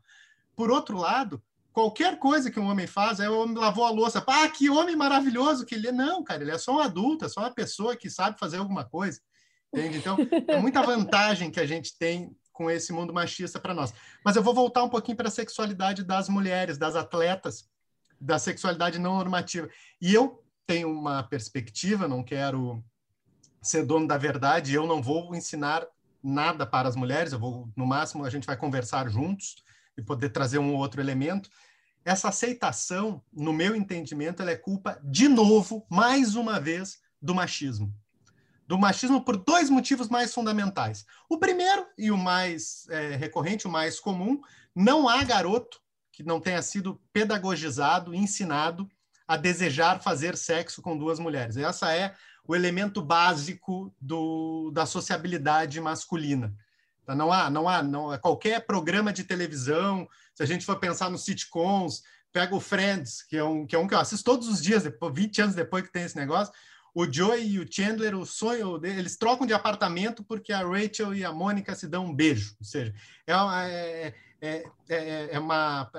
[0.55, 1.43] Por outro lado,
[1.73, 4.23] qualquer coisa que um homem faz, é o homem lavou a louça.
[4.27, 5.93] Ah, que homem maravilhoso que ele é.
[5.93, 8.85] Não, cara, ele é só um adulto, é só uma pessoa que sabe fazer alguma
[8.85, 9.21] coisa.
[9.73, 9.99] Entende?
[9.99, 10.17] Então,
[10.49, 13.95] é muita vantagem que a gente tem com esse mundo machista para nós.
[14.25, 17.69] Mas eu vou voltar um pouquinho para a sexualidade das mulheres, das atletas,
[18.21, 19.69] da sexualidade não normativa.
[20.01, 22.85] E eu tenho uma perspectiva, não quero
[23.63, 25.87] ser dono da verdade, eu não vou ensinar
[26.23, 29.57] nada para as mulheres, eu vou, no máximo, a gente vai conversar juntos,
[29.97, 31.51] e poder trazer um outro elemento.
[32.05, 37.95] Essa aceitação, no meu entendimento, ela é culpa, de novo, mais uma vez, do machismo.
[38.67, 41.05] Do machismo por dois motivos mais fundamentais.
[41.29, 44.41] O primeiro, e o mais é, recorrente, o mais comum,
[44.75, 45.81] não há garoto
[46.13, 48.89] que não tenha sido pedagogizado, ensinado
[49.27, 51.57] a desejar fazer sexo com duas mulheres.
[51.57, 52.15] Essa é
[52.47, 56.55] o elemento básico do, da sociabilidade masculina.
[57.05, 57.15] Tá?
[57.15, 61.25] Não há, não há, não, qualquer programa de televisão, se a gente for pensar nos
[61.25, 64.63] sitcoms, pega o Friends, que é um que, é um que eu assisto todos os
[64.63, 66.53] dias, depois, 20 anos depois que tem esse negócio,
[66.95, 71.25] o Joey e o Chandler, o sonho eles trocam de apartamento porque a Rachel e
[71.25, 72.57] a Mônica se dão um beijo.
[72.59, 72.93] Ou seja,
[73.27, 75.91] é, é, é, é, é uma,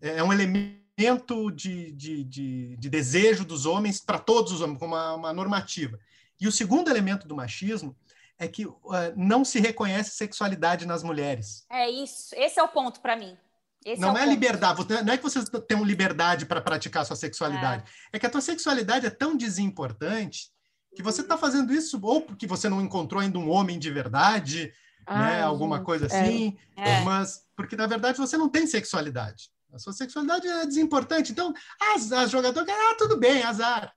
[0.00, 4.78] é, é um elemento de, de, de, de, desejo dos homens para todos os homens,
[4.78, 5.98] como uma, uma normativa.
[6.40, 7.94] E o segundo elemento do machismo
[8.38, 8.76] é que uh,
[9.16, 11.66] não se reconhece sexualidade nas mulheres.
[11.70, 12.34] É isso.
[12.36, 13.36] Esse é o ponto para mim.
[13.84, 17.84] Esse não é, é liberdade, não é que vocês tenham liberdade para praticar sua sexualidade.
[18.12, 18.16] É.
[18.16, 18.20] é.
[18.20, 20.50] que a tua sexualidade é tão desimportante
[20.94, 24.72] que você está fazendo isso ou porque você não encontrou ainda um homem de verdade,
[25.08, 26.20] né, alguma coisa é.
[26.20, 27.00] assim, é.
[27.00, 29.50] mas porque na verdade você não tem sexualidade.
[29.72, 31.32] A sua sexualidade é desimportante.
[31.32, 31.52] Então,
[31.94, 33.92] as, as jogadoras, ah, tudo bem, azar.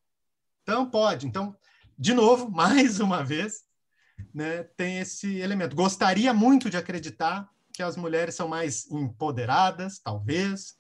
[0.64, 1.28] Então pode.
[1.28, 1.56] Então,
[1.98, 3.64] de novo, mais uma vez,
[4.34, 5.76] né, tem esse elemento.
[5.76, 10.76] Gostaria muito de acreditar que as mulheres são mais empoderadas, talvez,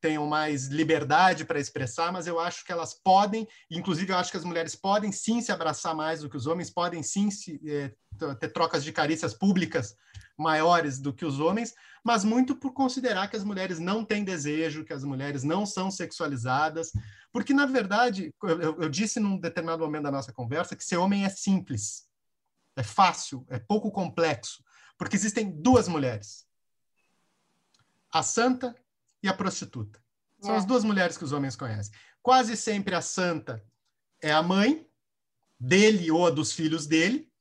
[0.00, 4.36] tenham mais liberdade para expressar, mas eu acho que elas podem, inclusive eu acho que
[4.36, 7.92] as mulheres podem sim se abraçar mais do que os homens, podem sim se, é,
[8.36, 9.96] ter trocas de carícias públicas
[10.38, 11.74] maiores do que os homens,
[12.04, 15.90] mas muito por considerar que as mulheres não têm desejo, que as mulheres não são
[15.90, 16.92] sexualizadas,
[17.32, 21.24] porque na verdade, eu, eu disse num determinado momento da nossa conversa que ser homem
[21.24, 22.05] é simples,
[22.76, 24.62] é fácil, é pouco complexo,
[24.98, 26.46] porque existem duas mulheres:
[28.12, 28.76] a santa
[29.22, 30.00] e a prostituta.
[30.40, 30.58] São é.
[30.58, 31.92] as duas mulheres que os homens conhecem.
[32.22, 33.64] Quase sempre a santa
[34.20, 34.86] é a mãe
[35.58, 37.32] dele ou a dos filhos dele,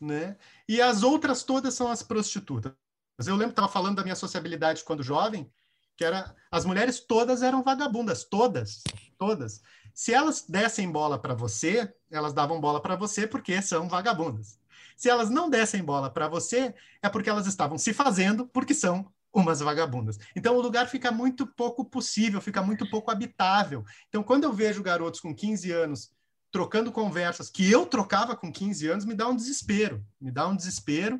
[0.00, 0.36] né?
[0.68, 2.72] E as outras todas são as prostitutas.
[3.18, 5.50] Eu lembro que estava falando da minha sociabilidade quando jovem,
[5.96, 8.82] que era as mulheres todas eram vagabundas, todas,
[9.18, 9.62] todas.
[9.96, 14.58] Se elas dessem bola para você, elas davam bola para você porque são vagabundas.
[14.94, 19.10] Se elas não dessem bola para você, é porque elas estavam se fazendo porque são
[19.32, 20.18] umas vagabundas.
[20.36, 23.82] Então o lugar fica muito pouco possível, fica muito pouco habitável.
[24.10, 26.12] Então quando eu vejo garotos com 15 anos
[26.50, 30.54] trocando conversas que eu trocava com 15 anos, me dá um desespero, me dá um
[30.54, 31.18] desespero.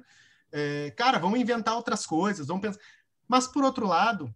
[0.53, 2.81] É, cara, vamos inventar outras coisas, vamos pensar.
[3.27, 4.35] Mas por outro lado,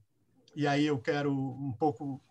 [0.57, 2.23] e aí eu quero um pouco.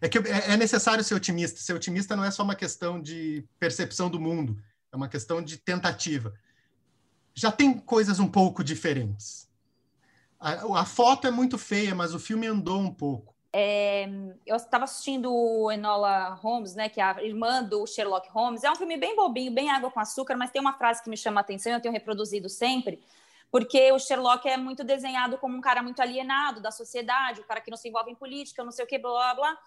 [0.00, 1.60] É que é, é necessário ser otimista.
[1.60, 4.56] Ser otimista não é só uma questão de percepção do mundo,
[4.92, 6.34] é uma questão de tentativa.
[7.34, 9.48] Já tem coisas um pouco diferentes.
[10.38, 13.32] A, a foto é muito feia, mas o filme andou um pouco.
[13.54, 14.08] É,
[14.46, 18.64] eu estava assistindo Enola Holmes, né, que é a irmã do Sherlock Holmes.
[18.64, 21.16] É um filme bem bobinho, bem água com açúcar, mas tem uma frase que me
[21.16, 23.02] chama a atenção, eu tenho reproduzido sempre,
[23.52, 27.60] porque o Sherlock é muito desenhado como um cara muito alienado da sociedade, o cara
[27.60, 29.58] que não se envolve em política, não sei o que, blá blá blá.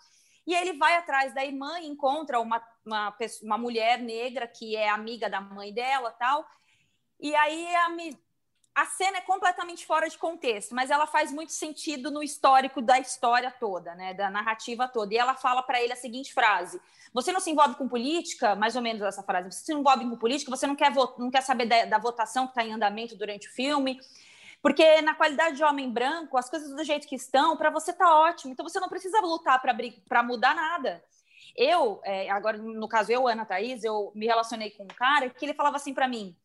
[0.47, 4.89] E ele vai atrás da irmã e encontra uma, uma, uma mulher negra que é
[4.89, 6.43] amiga da mãe dela tal.
[7.19, 7.89] E aí a,
[8.75, 12.99] a cena é completamente fora de contexto, mas ela faz muito sentido no histórico da
[12.99, 15.13] história toda, né, da narrativa toda.
[15.13, 16.81] E ela fala para ele a seguinte frase:
[17.13, 19.49] Você não se envolve com política, mais ou menos essa frase.
[19.49, 22.51] Você se envolve com política, você não quer não quer saber da, da votação que
[22.51, 23.97] está em andamento durante o filme,
[24.61, 28.13] porque na qualidade de homem branco, as coisas do jeito que estão, para você tá
[28.13, 28.51] ótimo.
[28.51, 31.01] Então você não precisa lutar para mudar nada.
[31.55, 35.45] Eu, é, agora no caso eu, Ana Thaís, eu me relacionei com um cara que
[35.45, 36.35] ele falava assim para mim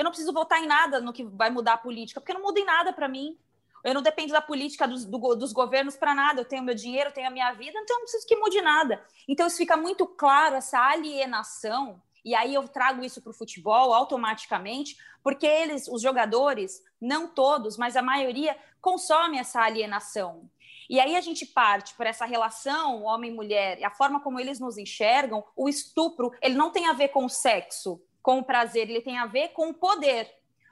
[0.00, 2.58] eu não preciso votar em nada no que vai mudar a política, porque não muda
[2.58, 3.36] em nada para mim.
[3.84, 6.40] Eu não dependo da política dos, do, dos governos para nada.
[6.40, 8.62] Eu tenho meu dinheiro, eu tenho a minha vida, então eu não preciso que mude
[8.62, 9.04] nada.
[9.28, 12.00] Então isso fica muito claro, essa alienação.
[12.24, 17.76] E aí eu trago isso para o futebol automaticamente, porque eles, os jogadores, não todos,
[17.76, 20.48] mas a maioria, consomem essa alienação.
[20.88, 25.44] E aí a gente parte por essa relação homem-mulher a forma como eles nos enxergam,
[25.54, 29.18] o estupro, ele não tem a ver com o sexo, com o prazer, ele tem
[29.18, 30.30] a ver com o poder.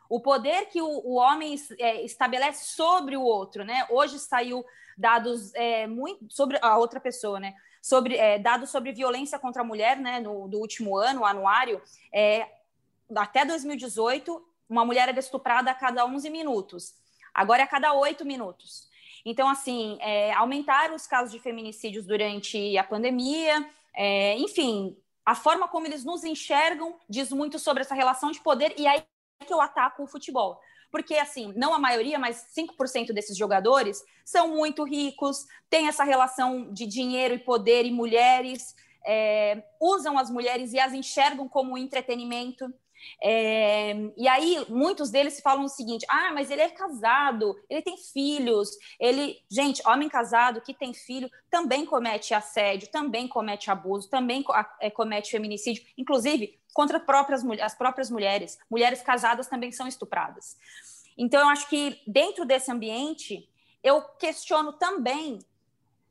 [0.09, 3.86] O poder que o, o homem é, estabelece sobre o outro, né?
[3.90, 4.64] Hoje saiu
[4.96, 7.55] dados é, muito sobre a outra pessoa, né?
[7.82, 10.18] Sobre é, dados sobre violência contra a mulher, né?
[10.20, 11.80] No do último ano, o anuário,
[12.12, 12.49] é,
[13.14, 16.94] até 2018, uma mulher era estuprada a cada 11 minutos.
[17.34, 18.88] Agora é a cada 8 minutos.
[19.24, 23.68] Então, assim, é, aumentaram os casos de feminicídios durante a pandemia.
[23.94, 24.96] É, enfim,
[25.29, 29.05] a forma como eles nos enxergam diz muito sobre essa relação de poder e aí
[29.47, 30.59] que eu ataco o futebol.
[30.91, 36.72] Porque, assim, não a maioria, mas 5% desses jogadores são muito ricos, têm essa relação
[36.72, 38.74] de dinheiro e poder e mulheres,
[39.07, 42.72] é, usam as mulheres e as enxergam como entretenimento.
[43.22, 47.96] É, e aí, muitos deles falam o seguinte: ah, mas ele é casado, ele tem
[47.96, 49.42] filhos, ele.
[49.51, 54.44] Gente, homem casado que tem filho também comete assédio, também comete abuso, também
[54.80, 58.59] é, comete feminicídio, inclusive contra próprias, as próprias mulheres.
[58.70, 60.57] Mulheres casadas também são estupradas.
[61.16, 63.49] Então, eu acho que dentro desse ambiente,
[63.82, 65.40] eu questiono também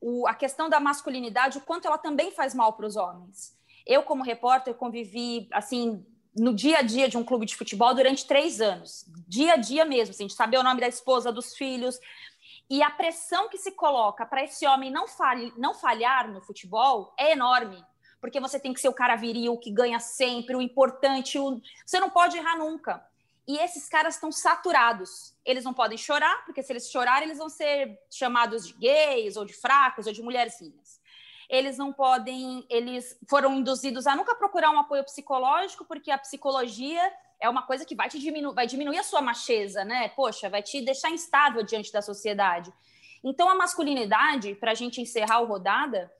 [0.02, 3.58] o, a questão da masculinidade, o quanto ela também faz mal para os homens.
[3.86, 6.06] Eu, como repórter, convivi assim
[6.38, 9.06] no dia a dia de um clube de futebol durante três anos.
[9.28, 12.00] Dia a dia mesmo, assim, de saber o nome da esposa, dos filhos.
[12.70, 17.14] E a pressão que se coloca para esse homem não, falhe, não falhar no futebol
[17.18, 17.84] é enorme.
[18.22, 21.40] Porque você tem que ser o cara viril, que ganha sempre, o importante.
[21.40, 21.62] O...
[21.86, 23.06] Você não pode errar nunca.
[23.48, 25.34] E esses caras estão saturados.
[25.46, 29.46] Eles não podem chorar, porque se eles chorarem, eles vão ser chamados de gays, ou
[29.46, 30.98] de fracos, ou de mulheres finas
[31.50, 37.02] eles não podem, eles foram induzidos a nunca procurar um apoio psicológico, porque a psicologia
[37.40, 40.10] é uma coisa que vai te diminuir, vai diminuir a sua macheza, né?
[40.10, 42.74] Poxa, vai te deixar instável diante da sociedade.
[43.24, 46.12] Então, a masculinidade, para a gente encerrar o rodada,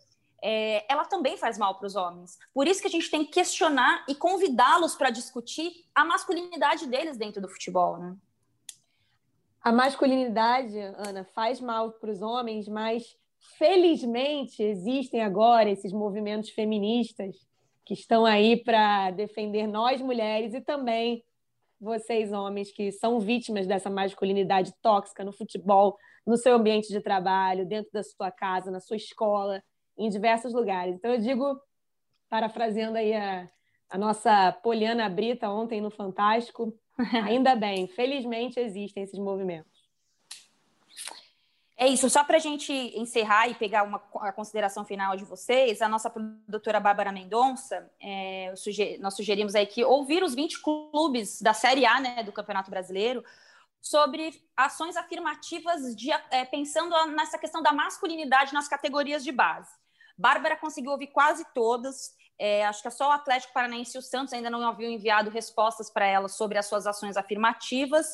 [0.42, 2.38] é, ela também faz mal para os homens.
[2.54, 7.18] Por isso que a gente tem que questionar e convidá-los para discutir a masculinidade deles
[7.18, 8.16] dentro do futebol, né?
[9.62, 13.18] A masculinidade, Ana, faz mal para os homens, mas
[13.58, 17.48] felizmente existem agora esses movimentos feministas
[17.86, 21.24] que estão aí para defender nós mulheres e também
[21.80, 27.66] vocês homens que são vítimas dessa masculinidade tóxica no futebol, no seu ambiente de trabalho,
[27.66, 29.64] dentro da sua casa, na sua escola,
[29.98, 30.96] em diversos lugares.
[30.96, 31.60] Então eu digo,
[32.30, 33.48] parafraseando aí a,
[33.90, 36.74] a nossa Poliana Brita ontem no Fantástico,
[37.26, 39.77] ainda bem, felizmente existem esses movimentos.
[41.80, 45.80] É isso, só para a gente encerrar e pegar uma, a consideração final de vocês,
[45.80, 51.40] a nossa produtora Bárbara Mendonça, é, suger, nós sugerimos aí que ouvir os 20 clubes
[51.40, 53.24] da Série A né, do Campeonato Brasileiro
[53.80, 59.70] sobre ações afirmativas de, é, pensando nessa questão da masculinidade nas categorias de base.
[60.18, 62.16] Bárbara conseguiu ouvir quase todas.
[62.40, 65.30] É, acho que é só o Atlético Paranaense e o Santos ainda não haviam enviado
[65.30, 68.08] respostas para ela sobre as suas ações afirmativas.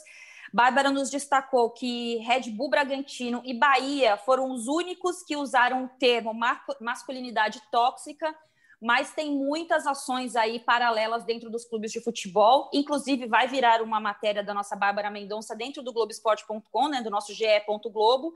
[0.54, 5.89] Bárbara nos destacou que Red Bull Bragantino e Bahia foram os únicos que usaram o
[5.97, 6.32] termo
[6.80, 8.36] masculinidade tóxica,
[8.80, 12.70] mas tem muitas ações aí paralelas dentro dos clubes de futebol.
[12.72, 17.34] Inclusive, vai virar uma matéria da nossa Bárbara Mendonça dentro do Globoesporte.com, né, do nosso
[17.34, 18.32] ge.globo,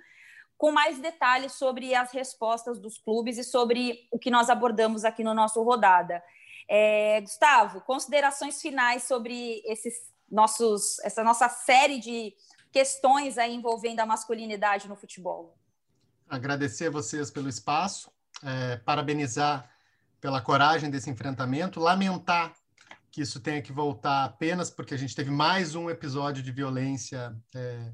[0.58, 5.24] com mais detalhes sobre as respostas dos clubes e sobre o que nós abordamos aqui
[5.24, 6.24] no nosso rodada.
[6.68, 12.34] É, Gustavo, considerações finais sobre esses nossos, essa nossa série de
[12.72, 15.58] questões aí envolvendo a masculinidade no futebol.
[16.30, 18.12] Agradecer a vocês pelo espaço,
[18.44, 19.70] é, parabenizar
[20.20, 22.54] pela coragem desse enfrentamento, lamentar
[23.10, 27.36] que isso tenha que voltar apenas porque a gente teve mais um episódio de violência
[27.56, 27.92] é,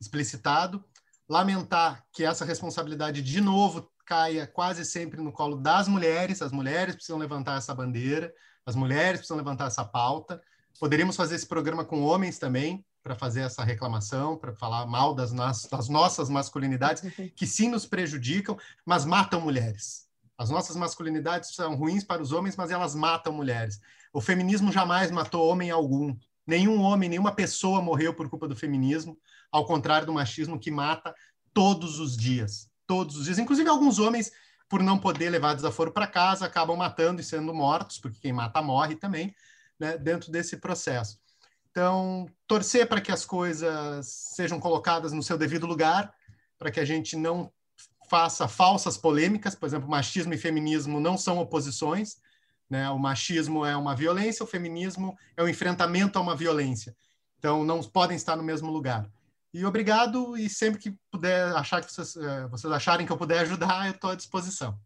[0.00, 0.84] explicitado,
[1.28, 6.94] lamentar que essa responsabilidade de novo caia quase sempre no colo das mulheres, as mulheres
[6.94, 8.32] precisam levantar essa bandeira,
[8.64, 10.42] as mulheres precisam levantar essa pauta,
[10.78, 15.32] Poderíamos fazer esse programa com homens também, para fazer essa reclamação, para falar mal das,
[15.32, 17.30] das, nossas masculinidades, uhum.
[17.36, 20.06] que sim nos prejudicam, mas matam mulheres.
[20.36, 23.80] As nossas masculinidades são ruins para os homens, mas elas matam mulheres.
[24.12, 26.16] O feminismo jamais matou homem algum.
[26.44, 29.16] Nenhum homem, nenhuma pessoa morreu por culpa do feminismo,
[29.52, 31.14] ao contrário do machismo que mata
[31.54, 32.68] todos os dias.
[32.86, 33.38] Todos os dias.
[33.38, 34.32] Inclusive, alguns homens,
[34.68, 38.60] por não poder levar desaforo para casa, acabam matando e sendo mortos, porque quem mata
[38.60, 39.34] morre também
[39.78, 41.18] né, dentro desse processo.
[41.70, 46.12] Então, torcer para que as coisas sejam colocadas no seu devido lugar,
[46.58, 47.52] para que a gente não
[48.08, 52.16] faça falsas polêmicas, por exemplo, machismo e feminismo não são oposições,
[52.68, 52.88] né?
[52.90, 56.96] O machismo é uma violência, o feminismo é o um enfrentamento a uma violência.
[57.38, 59.08] Então, não podem estar no mesmo lugar.
[59.52, 63.40] E obrigado, e sempre que puder achar que vocês, eh, vocês acharem que eu puder
[63.40, 64.78] ajudar, eu estou à disposição.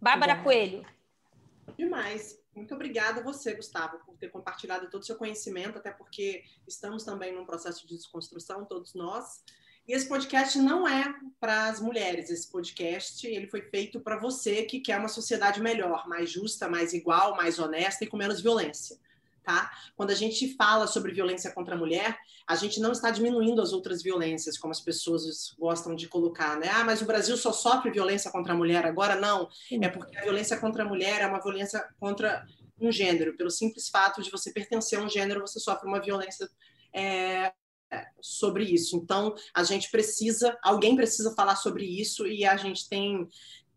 [0.00, 0.84] Bárbara Coelho.
[1.78, 2.41] Demais.
[2.54, 7.04] Muito obrigada a você, Gustavo, por ter compartilhado todo o seu conhecimento, até porque estamos
[7.04, 9.42] também num processo de desconstrução, todos nós.
[9.88, 14.62] E esse podcast não é para as mulheres, esse podcast ele foi feito para você
[14.62, 18.96] que quer uma sociedade melhor, mais justa, mais igual, mais honesta e com menos violência
[19.42, 19.70] tá?
[19.96, 22.16] Quando a gente fala sobre violência contra a mulher,
[22.46, 26.68] a gente não está diminuindo as outras violências, como as pessoas gostam de colocar, né?
[26.72, 29.16] Ah, mas o Brasil só sofre violência contra a mulher agora?
[29.16, 29.48] Não.
[29.70, 32.46] É porque a violência contra a mulher é uma violência contra
[32.80, 33.36] um gênero.
[33.36, 36.48] Pelo simples fato de você pertencer a um gênero, você sofre uma violência
[36.94, 37.52] é,
[38.20, 38.96] sobre isso.
[38.96, 43.28] Então, a gente precisa, alguém precisa falar sobre isso e a gente tem,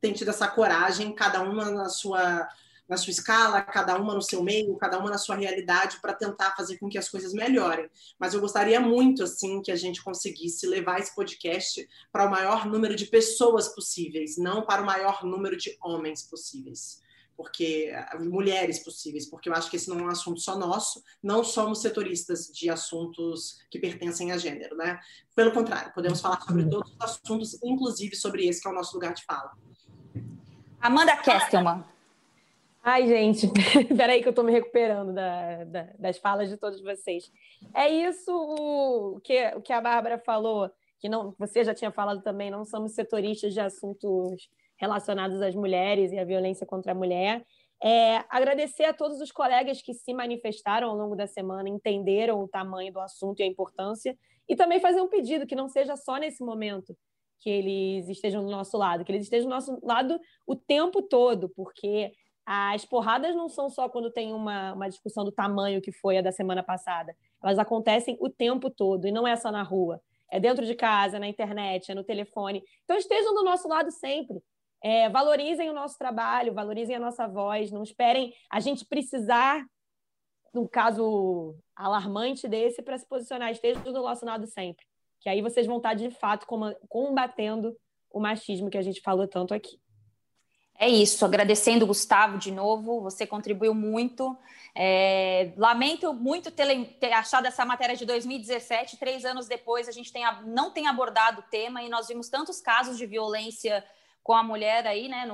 [0.01, 2.47] tem tido essa coragem, cada uma na sua
[2.88, 6.55] na sua escala, cada uma no seu meio, cada uma na sua realidade, para tentar
[6.55, 7.89] fazer com que as coisas melhorem.
[8.19, 12.65] Mas eu gostaria muito, assim, que a gente conseguisse levar esse podcast para o maior
[12.65, 17.03] número de pessoas possíveis, não para o maior número de homens possíveis.
[17.36, 21.43] Porque mulheres possíveis, porque eu acho que esse não é um assunto só nosso, não
[21.43, 24.99] somos setoristas de assuntos que pertencem a gênero, né?
[25.36, 28.93] Pelo contrário, podemos falar sobre todos os assuntos, inclusive sobre esse que é o nosso
[28.93, 29.51] lugar de fala.
[30.79, 31.94] Amanda Kestelman.
[32.88, 33.47] Ai, gente,
[33.97, 37.31] peraí que eu estou me recuperando da, da, das falas de todos vocês.
[37.73, 40.69] É isso o que, o que a Bárbara falou,
[40.99, 46.11] que não, você já tinha falado também, não somos setoristas de assuntos relacionados às mulheres
[46.11, 47.43] e à violência contra a mulher.
[47.83, 52.47] É, agradecer a todos os colegas que se manifestaram ao longo da semana, entenderam o
[52.47, 54.15] tamanho do assunto e a importância,
[54.47, 56.95] e também fazer um pedido que não seja só nesse momento
[57.39, 61.49] que eles estejam do nosso lado, que eles estejam do nosso lado o tempo todo,
[61.49, 62.11] porque
[62.45, 66.21] as porradas não são só quando tem uma, uma discussão do tamanho que foi a
[66.21, 67.15] da semana passada.
[67.41, 69.99] Elas acontecem o tempo todo, e não é só na rua.
[70.29, 72.63] É dentro de casa, na internet, é no telefone.
[72.83, 74.43] Então estejam do nosso lado sempre.
[74.83, 79.65] É, valorizem o nosso trabalho, valorizem a nossa voz, não esperem a gente precisar,
[80.53, 83.51] num caso alarmante desse, para se posicionar.
[83.51, 84.85] Estejam do nosso lado sempre.
[85.19, 86.45] Que aí vocês vão estar, de fato,
[86.87, 87.75] combatendo
[88.11, 89.79] o machismo que a gente falou tanto aqui.
[90.78, 94.38] É isso, agradecendo Gustavo de novo, você contribuiu muito.
[94.78, 100.11] É, lamento muito ter, ter, achado essa matéria de 2017, três anos depois a gente
[100.11, 103.86] tem, não tem abordado o tema e nós vimos tantos casos de violência
[104.21, 105.30] com a mulher aí, né,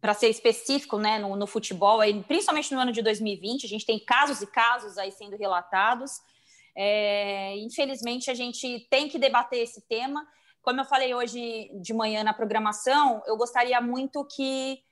[0.00, 3.86] para ser específico, né, no, no, futebol, aí, principalmente no ano de 2020, a gente
[3.86, 6.20] tem casos e casos aí sendo relatados.
[6.76, 10.24] É, infelizmente, a gente tem que debater esse tema
[10.62, 14.82] como eu falei hoje de manhã na programação, eu gostaria muito que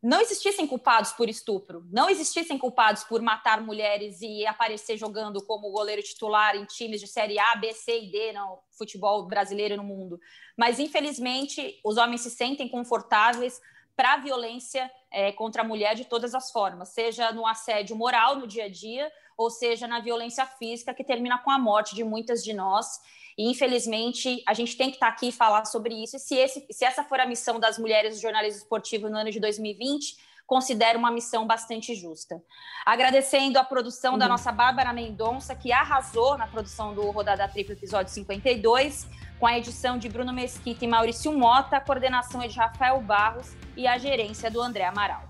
[0.00, 5.72] não existissem culpados por estupro, não existissem culpados por matar mulheres e aparecer jogando como
[5.72, 9.82] goleiro titular em times de série A, B, C e D no futebol brasileiro no
[9.82, 10.20] mundo.
[10.56, 13.60] Mas, infelizmente, os homens se sentem confortáveis
[13.96, 18.36] para a violência é, contra a mulher de todas as formas, seja no assédio moral
[18.36, 22.02] no dia a dia, ou seja na violência física que termina com a morte de
[22.02, 23.00] muitas de nós.
[23.38, 26.16] E, infelizmente, a gente tem que estar tá aqui e falar sobre isso.
[26.16, 29.30] E se, esse, se essa for a missão das mulheres do jornalismo esportivo no ano
[29.30, 32.42] de 2020, considero uma missão bastante justa.
[32.84, 34.18] Agradecendo a produção uhum.
[34.18, 39.06] da nossa Bárbara Mendonça, que arrasou na produção do Rodada Tripla, episódio 52,
[39.38, 43.54] com a edição de Bruno Mesquita e Maurício Mota, a coordenação é de Rafael Barros
[43.76, 45.27] e a gerência do André Amaral.